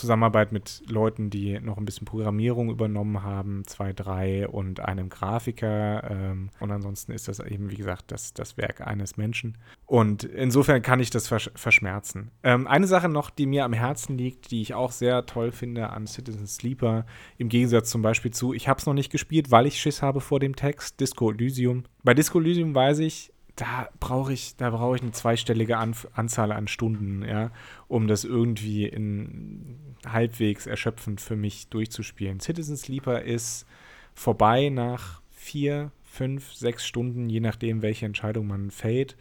Zusammenarbeit 0.00 0.52
mit 0.52 0.82
Leuten, 0.88 1.30
die 1.30 1.58
noch 1.60 1.76
ein 1.76 1.84
bisschen 1.84 2.06
Programmierung 2.06 2.70
übernommen 2.70 3.22
haben, 3.22 3.62
zwei, 3.66 3.92
drei 3.92 4.48
und 4.48 4.80
einem 4.80 5.08
Grafiker. 5.08 6.10
Ähm, 6.10 6.50
und 6.60 6.70
ansonsten 6.70 7.12
ist 7.12 7.28
das 7.28 7.40
eben, 7.40 7.70
wie 7.70 7.76
gesagt, 7.76 8.10
das, 8.12 8.34
das 8.34 8.56
Werk 8.56 8.86
eines 8.86 9.16
Menschen. 9.16 9.58
Und 9.86 10.24
insofern 10.24 10.82
kann 10.82 11.00
ich 11.00 11.10
das 11.10 11.28
versch 11.28 11.50
verschmerzen. 11.54 12.30
Ähm, 12.42 12.66
eine 12.66 12.86
Sache 12.86 13.08
noch, 13.08 13.30
die 13.30 13.46
mir 13.46 13.64
am 13.64 13.72
Herzen 13.72 14.16
liegt, 14.16 14.50
die 14.50 14.62
ich 14.62 14.74
auch 14.74 14.92
sehr 14.92 15.26
toll 15.26 15.52
finde 15.52 15.90
an 15.90 16.06
Citizen 16.06 16.46
Sleeper, 16.46 17.06
im 17.36 17.48
Gegensatz 17.48 17.90
zum 17.90 18.02
Beispiel 18.02 18.30
zu, 18.30 18.52
ich 18.52 18.68
habe 18.68 18.78
es 18.78 18.86
noch 18.86 18.94
nicht 18.94 19.10
gespielt, 19.10 19.50
weil 19.50 19.66
ich 19.66 19.80
Schiss 19.80 20.02
habe 20.02 20.20
vor 20.20 20.40
dem 20.40 20.56
Text, 20.56 21.00
Disco 21.00 21.30
Elysium. 21.30 21.84
Bei 22.02 22.14
Disco 22.14 22.40
Elysium 22.40 22.74
weiß 22.74 23.00
ich, 23.00 23.32
da 23.58 23.88
brauche 23.98 24.32
ich, 24.32 24.54
da 24.56 24.70
brauche 24.70 24.96
ich 24.96 25.02
eine 25.02 25.10
zweistellige 25.10 25.78
An 25.78 25.94
Anzahl 26.12 26.52
an 26.52 26.68
Stunden, 26.68 27.24
ja, 27.24 27.50
um 27.88 28.06
das 28.06 28.22
irgendwie 28.24 28.86
in 28.86 29.76
halbwegs 30.06 30.66
erschöpfend 30.66 31.20
für 31.20 31.34
mich 31.34 31.66
durchzuspielen. 31.66 32.38
Citizen 32.38 32.76
Sleeper 32.76 33.22
ist 33.22 33.66
vorbei 34.14 34.68
nach 34.68 35.22
vier, 35.32 35.90
fünf, 36.04 36.52
sechs 36.52 36.86
Stunden, 36.86 37.28
je 37.28 37.40
nachdem, 37.40 37.82
welche 37.82 38.06
Entscheidung 38.06 38.46
man 38.46 38.70
fällt. 38.70 39.16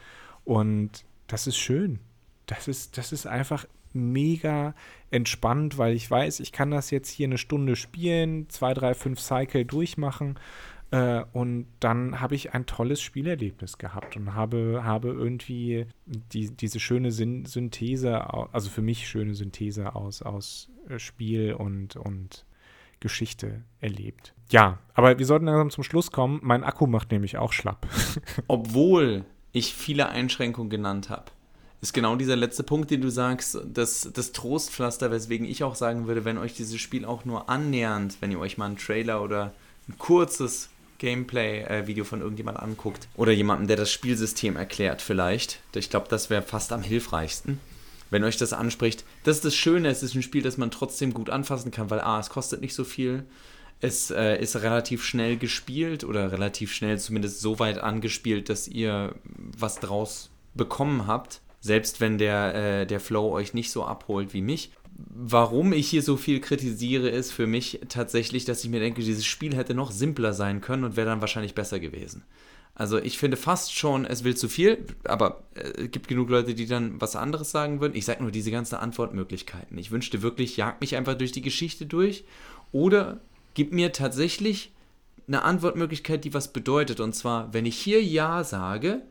Und 0.45 1.03
das 1.25 1.47
ist 1.47 1.57
schön. 1.57 1.99
Das 2.45 2.67
ist, 2.67 2.97
das 2.97 3.11
ist 3.11 3.25
einfach 3.25 3.65
mega 3.91 4.75
entspannt, 5.09 5.79
weil 5.79 5.95
ich 5.95 6.09
weiß, 6.09 6.41
ich 6.41 6.51
kann 6.51 6.69
das 6.69 6.91
jetzt 6.91 7.09
hier 7.09 7.25
eine 7.25 7.39
Stunde 7.39 7.75
spielen, 7.75 8.47
zwei, 8.49 8.75
drei, 8.75 8.93
fünf 8.93 9.19
Cycle 9.19 9.65
durchmachen 9.65 10.37
äh, 10.91 11.23
und 11.33 11.67
dann 11.79 12.21
habe 12.21 12.35
ich 12.35 12.53
ein 12.53 12.65
tolles 12.65 13.01
Spielerlebnis 13.01 13.77
gehabt 13.77 14.15
und 14.15 14.33
habe, 14.33 14.81
habe 14.83 15.09
irgendwie 15.09 15.85
die, 16.05 16.49
diese 16.49 16.79
schöne 16.79 17.11
Syn 17.11 17.45
Synthese, 17.45 18.33
also 18.53 18.69
für 18.69 18.81
mich 18.81 19.07
schöne 19.07 19.33
Synthese 19.33 19.95
aus, 19.95 20.21
aus 20.21 20.69
äh, 20.89 20.99
Spiel 20.99 21.53
und, 21.53 21.95
und 21.95 22.45
Geschichte 22.99 23.63
erlebt. 23.81 24.33
Ja, 24.49 24.79
aber 24.93 25.19
wir 25.19 25.25
sollten 25.25 25.45
langsam 25.45 25.69
zum 25.69 25.83
Schluss 25.83 26.11
kommen. 26.11 26.39
Mein 26.41 26.63
Akku 26.63 26.87
macht 26.87 27.11
nämlich 27.11 27.37
auch 27.37 27.51
schlapp. 27.51 27.87
Obwohl 28.47 29.25
ich 29.51 29.73
viele 29.73 30.09
Einschränkungen 30.09 30.69
genannt 30.69 31.09
habe 31.09 31.31
ist 31.81 31.93
genau 31.93 32.15
dieser 32.15 32.35
letzte 32.35 32.63
Punkt, 32.63 32.89
den 32.89 33.01
du 33.01 33.09
sagst, 33.09 33.59
das, 33.65 34.09
das 34.13 34.31
Trostpflaster, 34.31 35.11
weswegen 35.11 35.47
ich 35.47 35.63
auch 35.63 35.75
sagen 35.75 36.07
würde, 36.07 36.25
wenn 36.25 36.37
euch 36.37 36.55
dieses 36.55 36.79
Spiel 36.79 37.05
auch 37.05 37.23
nur 37.23 37.49
annähernd, 37.49 38.17
wenn 38.19 38.31
ihr 38.31 38.39
euch 38.39 38.57
mal 38.57 38.65
einen 38.65 38.77
Trailer 38.77 39.21
oder 39.21 39.53
ein 39.87 39.97
kurzes 39.99 40.69
Gameplay-Video 40.99 42.03
von 42.03 42.21
irgendjemand 42.21 42.59
anguckt. 42.59 43.07
Oder 43.15 43.31
jemandem, 43.31 43.67
der 43.67 43.77
das 43.77 43.91
Spielsystem 43.91 44.55
erklärt 44.55 45.01
vielleicht. 45.01 45.59
Ich 45.75 45.89
glaube, 45.89 46.07
das 46.09 46.29
wäre 46.29 46.41
fast 46.41 46.71
am 46.73 46.83
hilfreichsten. 46.83 47.59
Wenn 48.09 48.23
euch 48.23 48.37
das 48.37 48.53
anspricht, 48.53 49.03
das 49.23 49.37
ist 49.37 49.45
das 49.45 49.55
Schöne, 49.55 49.89
es 49.89 50.03
ist 50.03 50.15
ein 50.15 50.23
Spiel, 50.23 50.41
das 50.41 50.57
man 50.57 50.71
trotzdem 50.71 51.13
gut 51.13 51.29
anfassen 51.29 51.71
kann, 51.71 51.89
weil 51.89 51.99
A, 51.99 52.19
es 52.19 52.29
kostet 52.29 52.61
nicht 52.61 52.73
so 52.73 52.83
viel, 52.85 53.25
es 53.79 54.11
äh, 54.11 54.41
ist 54.41 54.55
relativ 54.55 55.03
schnell 55.03 55.37
gespielt 55.37 56.03
oder 56.03 56.31
relativ 56.31 56.73
schnell 56.73 56.97
zumindest 56.99 57.41
so 57.41 57.59
weit 57.59 57.79
angespielt, 57.79 58.49
dass 58.49 58.67
ihr 58.67 59.15
was 59.25 59.79
draus 59.79 60.29
bekommen 60.55 61.05
habt, 61.05 61.41
selbst 61.59 62.01
wenn 62.01 62.17
der, 62.17 62.55
äh, 62.55 62.87
der 62.87 62.99
Flow 62.99 63.31
euch 63.31 63.53
nicht 63.53 63.71
so 63.71 63.83
abholt 63.83 64.33
wie 64.33 64.41
mich 64.41 64.71
warum 64.97 65.73
ich 65.73 65.89
hier 65.89 66.01
so 66.01 66.17
viel 66.17 66.39
kritisiere, 66.39 67.09
ist 67.09 67.31
für 67.31 67.47
mich 67.47 67.81
tatsächlich, 67.87 68.45
dass 68.45 68.63
ich 68.63 68.69
mir 68.69 68.79
denke, 68.79 69.01
dieses 69.01 69.25
Spiel 69.25 69.55
hätte 69.55 69.73
noch 69.73 69.91
simpler 69.91 70.33
sein 70.33 70.61
können 70.61 70.83
und 70.83 70.95
wäre 70.95 71.07
dann 71.07 71.21
wahrscheinlich 71.21 71.53
besser 71.53 71.79
gewesen. 71.79 72.23
Also 72.73 72.99
ich 72.99 73.17
finde 73.17 73.37
fast 73.37 73.73
schon, 73.73 74.05
es 74.05 74.23
will 74.23 74.37
zu 74.37 74.49
viel, 74.49 74.85
aber 75.03 75.43
äh, 75.55 75.85
es 75.85 75.91
gibt 75.91 76.07
genug 76.07 76.29
Leute, 76.29 76.53
die 76.53 76.67
dann 76.67 77.01
was 77.01 77.15
anderes 77.15 77.49
sagen 77.51 77.81
würden. 77.81 77.95
Ich 77.95 78.05
sage 78.05 78.21
nur 78.21 78.31
diese 78.31 78.51
ganzen 78.51 78.75
Antwortmöglichkeiten. 78.75 79.77
Ich 79.79 79.89
wünschte 79.89 80.21
wirklich, 80.21 80.57
jag 80.57 80.79
mich 80.79 80.95
einfach 80.95 81.15
durch 81.15 81.31
die 81.31 81.41
Geschichte 81.41 81.87
durch 81.87 82.23
oder 82.71 83.19
gib 83.55 83.73
mir 83.73 83.93
tatsächlich 83.93 84.73
eine 85.27 85.41
Antwortmöglichkeit, 85.41 86.23
die 86.23 86.35
was 86.35 86.53
bedeutet. 86.53 86.99
Und 86.99 87.13
zwar, 87.13 87.51
wenn 87.53 87.65
ich 87.65 87.77
hier 87.77 88.03
Ja 88.03 88.43
sage, 88.43 89.01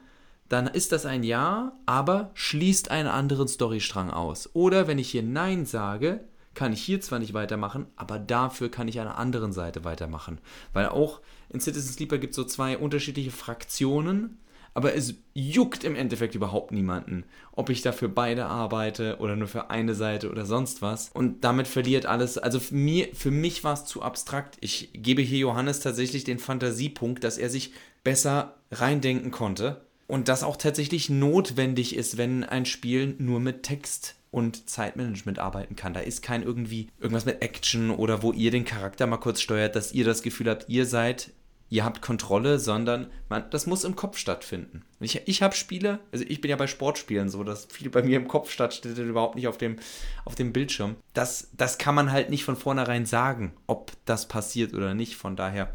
dann 0.48 0.66
ist 0.66 0.92
das 0.92 1.06
ein 1.06 1.22
Ja, 1.22 1.72
aber 1.86 2.30
schließt 2.34 2.90
einen 2.90 3.08
anderen 3.08 3.48
Storystrang 3.48 4.10
aus. 4.10 4.50
Oder 4.54 4.86
wenn 4.86 4.98
ich 4.98 5.10
hier 5.10 5.22
Nein 5.22 5.66
sage, 5.66 6.20
kann 6.54 6.72
ich 6.72 6.82
hier 6.82 7.00
zwar 7.00 7.18
nicht 7.18 7.34
weitermachen, 7.34 7.86
aber 7.96 8.18
dafür 8.18 8.70
kann 8.70 8.88
ich 8.88 9.00
an 9.00 9.06
einer 9.06 9.18
anderen 9.18 9.52
Seite 9.52 9.84
weitermachen. 9.84 10.38
Weil 10.72 10.88
auch 10.88 11.20
in 11.48 11.60
Citizen 11.60 11.92
Sleeper 11.92 12.18
gibt 12.18 12.30
es 12.30 12.36
so 12.36 12.44
zwei 12.44 12.78
unterschiedliche 12.78 13.30
Fraktionen, 13.30 14.38
aber 14.72 14.94
es 14.94 15.14
juckt 15.32 15.84
im 15.84 15.94
Endeffekt 15.94 16.34
überhaupt 16.34 16.70
niemanden, 16.70 17.24
ob 17.52 17.70
ich 17.70 17.80
dafür 17.82 18.08
beide 18.08 18.46
arbeite 18.46 19.16
oder 19.20 19.34
nur 19.34 19.48
für 19.48 19.70
eine 19.70 19.94
Seite 19.94 20.30
oder 20.30 20.44
sonst 20.44 20.82
was. 20.82 21.10
Und 21.14 21.44
damit 21.44 21.66
verliert 21.66 22.04
alles, 22.04 22.36
also 22.36 22.60
für, 22.60 22.74
mir, 22.74 23.08
für 23.14 23.30
mich 23.30 23.64
war 23.64 23.74
es 23.74 23.86
zu 23.86 24.02
abstrakt. 24.02 24.58
Ich 24.60 24.90
gebe 24.92 25.22
hier 25.22 25.38
Johannes 25.38 25.80
tatsächlich 25.80 26.24
den 26.24 26.38
Fantasiepunkt, 26.38 27.24
dass 27.24 27.38
er 27.38 27.48
sich 27.48 27.72
besser 28.04 28.54
reindenken 28.70 29.30
konnte 29.30 29.85
und 30.06 30.28
das 30.28 30.42
auch 30.42 30.56
tatsächlich 30.56 31.10
notwendig 31.10 31.96
ist, 31.96 32.16
wenn 32.16 32.44
ein 32.44 32.66
Spiel 32.66 33.16
nur 33.18 33.40
mit 33.40 33.62
Text 33.62 34.14
und 34.30 34.68
Zeitmanagement 34.68 35.38
arbeiten 35.38 35.76
kann. 35.76 35.94
Da 35.94 36.00
ist 36.00 36.22
kein 36.22 36.42
irgendwie 36.42 36.88
irgendwas 37.00 37.24
mit 37.24 37.42
Action 37.42 37.90
oder 37.90 38.22
wo 38.22 38.32
ihr 38.32 38.50
den 38.50 38.64
Charakter 38.64 39.06
mal 39.06 39.16
kurz 39.16 39.40
steuert, 39.40 39.74
dass 39.76 39.92
ihr 39.92 40.04
das 40.04 40.22
Gefühl 40.22 40.50
habt, 40.50 40.68
ihr 40.68 40.84
seid, 40.84 41.32
ihr 41.68 41.84
habt 41.84 42.02
Kontrolle, 42.02 42.58
sondern 42.58 43.06
man, 43.28 43.48
das 43.50 43.66
muss 43.66 43.84
im 43.84 43.96
Kopf 43.96 44.18
stattfinden. 44.18 44.84
Ich, 45.00 45.22
ich 45.26 45.42
habe 45.42 45.54
Spiele, 45.54 46.00
also 46.12 46.24
ich 46.28 46.40
bin 46.40 46.50
ja 46.50 46.56
bei 46.56 46.66
Sportspielen 46.66 47.28
so, 47.28 47.44
dass 47.44 47.66
viel 47.66 47.90
bei 47.90 48.02
mir 48.02 48.16
im 48.16 48.28
Kopf 48.28 48.50
stattfindet, 48.50 48.98
überhaupt 49.06 49.36
nicht 49.36 49.48
auf 49.48 49.58
dem, 49.58 49.76
auf 50.24 50.34
dem 50.34 50.52
Bildschirm. 50.52 50.96
Das, 51.14 51.48
das 51.56 51.78
kann 51.78 51.94
man 51.94 52.12
halt 52.12 52.30
nicht 52.30 52.44
von 52.44 52.56
vornherein 52.56 53.06
sagen, 53.06 53.52
ob 53.66 53.92
das 54.04 54.28
passiert 54.28 54.74
oder 54.74 54.94
nicht. 54.94 55.16
Von 55.16 55.34
daher 55.34 55.72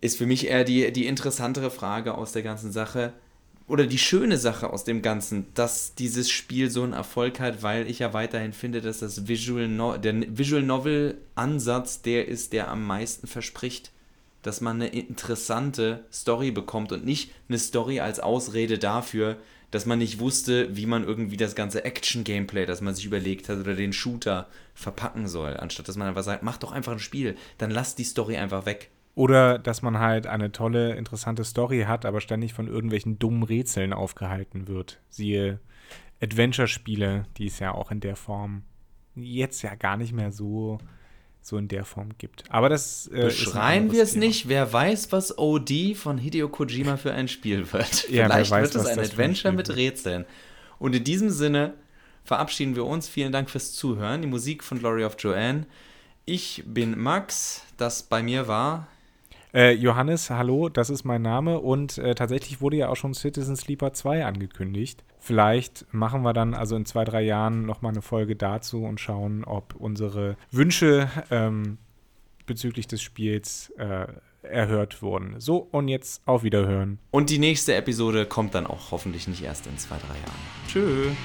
ist 0.00 0.18
für 0.18 0.26
mich 0.26 0.48
eher 0.48 0.64
die, 0.64 0.92
die 0.92 1.06
interessantere 1.06 1.70
Frage 1.70 2.14
aus 2.14 2.32
der 2.32 2.42
ganzen 2.42 2.72
Sache, 2.72 3.12
oder 3.72 3.86
die 3.86 3.96
schöne 3.96 4.36
Sache 4.36 4.68
aus 4.68 4.84
dem 4.84 5.00
Ganzen, 5.00 5.46
dass 5.54 5.94
dieses 5.94 6.28
Spiel 6.28 6.68
so 6.68 6.82
einen 6.82 6.92
Erfolg 6.92 7.40
hat, 7.40 7.62
weil 7.62 7.88
ich 7.88 8.00
ja 8.00 8.12
weiterhin 8.12 8.52
finde, 8.52 8.82
dass 8.82 8.98
das 8.98 9.28
Visual 9.28 9.66
no 9.66 9.96
der 9.96 10.14
Visual 10.36 10.62
Novel 10.62 11.16
Ansatz 11.36 12.02
der 12.02 12.28
ist, 12.28 12.52
der 12.52 12.68
am 12.68 12.86
meisten 12.86 13.26
verspricht, 13.26 13.90
dass 14.42 14.60
man 14.60 14.76
eine 14.76 14.88
interessante 14.88 16.04
Story 16.12 16.50
bekommt 16.50 16.92
und 16.92 17.06
nicht 17.06 17.30
eine 17.48 17.58
Story 17.58 18.00
als 18.00 18.20
Ausrede 18.20 18.78
dafür, 18.78 19.38
dass 19.70 19.86
man 19.86 20.00
nicht 20.00 20.18
wusste, 20.18 20.76
wie 20.76 20.84
man 20.84 21.04
irgendwie 21.04 21.38
das 21.38 21.54
ganze 21.54 21.82
Action-Gameplay, 21.82 22.66
das 22.66 22.82
man 22.82 22.94
sich 22.94 23.06
überlegt 23.06 23.48
hat, 23.48 23.58
oder 23.58 23.72
den 23.72 23.94
Shooter 23.94 24.48
verpacken 24.74 25.28
soll, 25.28 25.56
anstatt 25.56 25.88
dass 25.88 25.96
man 25.96 26.08
einfach 26.08 26.24
sagt, 26.24 26.42
mach 26.42 26.58
doch 26.58 26.72
einfach 26.72 26.92
ein 26.92 26.98
Spiel, 26.98 27.36
dann 27.56 27.70
lass 27.70 27.94
die 27.94 28.04
Story 28.04 28.36
einfach 28.36 28.66
weg. 28.66 28.90
Oder 29.14 29.58
dass 29.58 29.82
man 29.82 29.98
halt 29.98 30.26
eine 30.26 30.52
tolle, 30.52 30.94
interessante 30.94 31.44
Story 31.44 31.84
hat, 31.86 32.06
aber 32.06 32.20
ständig 32.20 32.54
von 32.54 32.66
irgendwelchen 32.66 33.18
dummen 33.18 33.42
Rätseln 33.42 33.92
aufgehalten 33.92 34.68
wird. 34.68 35.00
Siehe 35.10 35.60
Adventure-Spiele, 36.22 37.24
die 37.36 37.46
es 37.46 37.58
ja 37.58 37.72
auch 37.72 37.90
in 37.90 38.00
der 38.00 38.16
Form 38.16 38.62
jetzt 39.14 39.62
ja 39.62 39.74
gar 39.74 39.98
nicht 39.98 40.14
mehr 40.14 40.32
so, 40.32 40.78
so 41.42 41.58
in 41.58 41.68
der 41.68 41.84
Form 41.84 42.10
gibt. 42.16 42.44
Aber 42.48 42.70
das 42.70 43.08
äh, 43.08 43.24
Beschreien 43.24 43.92
wir 43.92 44.02
es 44.02 44.16
nicht. 44.16 44.48
Wer 44.48 44.72
weiß, 44.72 45.12
was 45.12 45.36
OD 45.36 45.94
von 45.94 46.16
Hideo 46.16 46.48
Kojima 46.48 46.96
für 46.96 47.12
ein 47.12 47.28
Spiel 47.28 47.70
wird. 47.72 48.08
Ja, 48.10 48.26
Vielleicht 48.26 48.50
weiß, 48.50 48.74
wird 48.74 48.84
es 48.86 48.90
ein 48.90 48.98
Adventure 48.98 49.52
mit 49.52 49.74
Rätseln. 49.76 50.24
Und 50.78 50.94
in 50.94 51.04
diesem 51.04 51.28
Sinne 51.28 51.74
verabschieden 52.24 52.76
wir 52.76 52.86
uns. 52.86 53.08
Vielen 53.08 53.32
Dank 53.32 53.50
fürs 53.50 53.72
Zuhören. 53.72 54.22
Die 54.22 54.28
Musik 54.28 54.64
von 54.64 54.78
Glory 54.78 55.04
of 55.04 55.16
Joanne. 55.18 55.66
Ich 56.24 56.62
bin 56.66 56.98
Max. 56.98 57.62
Das 57.76 58.02
bei 58.04 58.22
mir 58.22 58.48
war 58.48 58.86
äh, 59.54 59.72
Johannes, 59.72 60.30
hallo, 60.30 60.68
das 60.68 60.90
ist 60.90 61.04
mein 61.04 61.22
Name 61.22 61.60
und 61.60 61.98
äh, 61.98 62.14
tatsächlich 62.14 62.60
wurde 62.60 62.76
ja 62.76 62.88
auch 62.88 62.96
schon 62.96 63.14
Citizen 63.14 63.56
Sleeper 63.56 63.92
2 63.92 64.24
angekündigt. 64.24 65.04
Vielleicht 65.18 65.86
machen 65.92 66.22
wir 66.22 66.32
dann 66.32 66.54
also 66.54 66.76
in 66.76 66.84
zwei, 66.84 67.04
drei 67.04 67.22
Jahren 67.22 67.66
nochmal 67.66 67.92
eine 67.92 68.02
Folge 68.02 68.36
dazu 68.36 68.84
und 68.84 69.00
schauen, 69.00 69.44
ob 69.44 69.74
unsere 69.76 70.36
Wünsche 70.50 71.08
ähm, 71.30 71.78
bezüglich 72.46 72.86
des 72.86 73.02
Spiels 73.02 73.70
äh, 73.78 74.06
erhört 74.42 75.02
wurden. 75.02 75.38
So, 75.38 75.58
und 75.70 75.88
jetzt 75.88 76.22
auf 76.26 76.42
Wiederhören. 76.42 76.98
Und 77.10 77.30
die 77.30 77.38
nächste 77.38 77.74
Episode 77.74 78.26
kommt 78.26 78.54
dann 78.54 78.66
auch 78.66 78.90
hoffentlich 78.90 79.28
nicht 79.28 79.42
erst 79.42 79.66
in 79.66 79.78
zwei, 79.78 79.96
drei 79.96 80.18
Jahren. 80.18 80.40
Tschüss. 80.68 81.16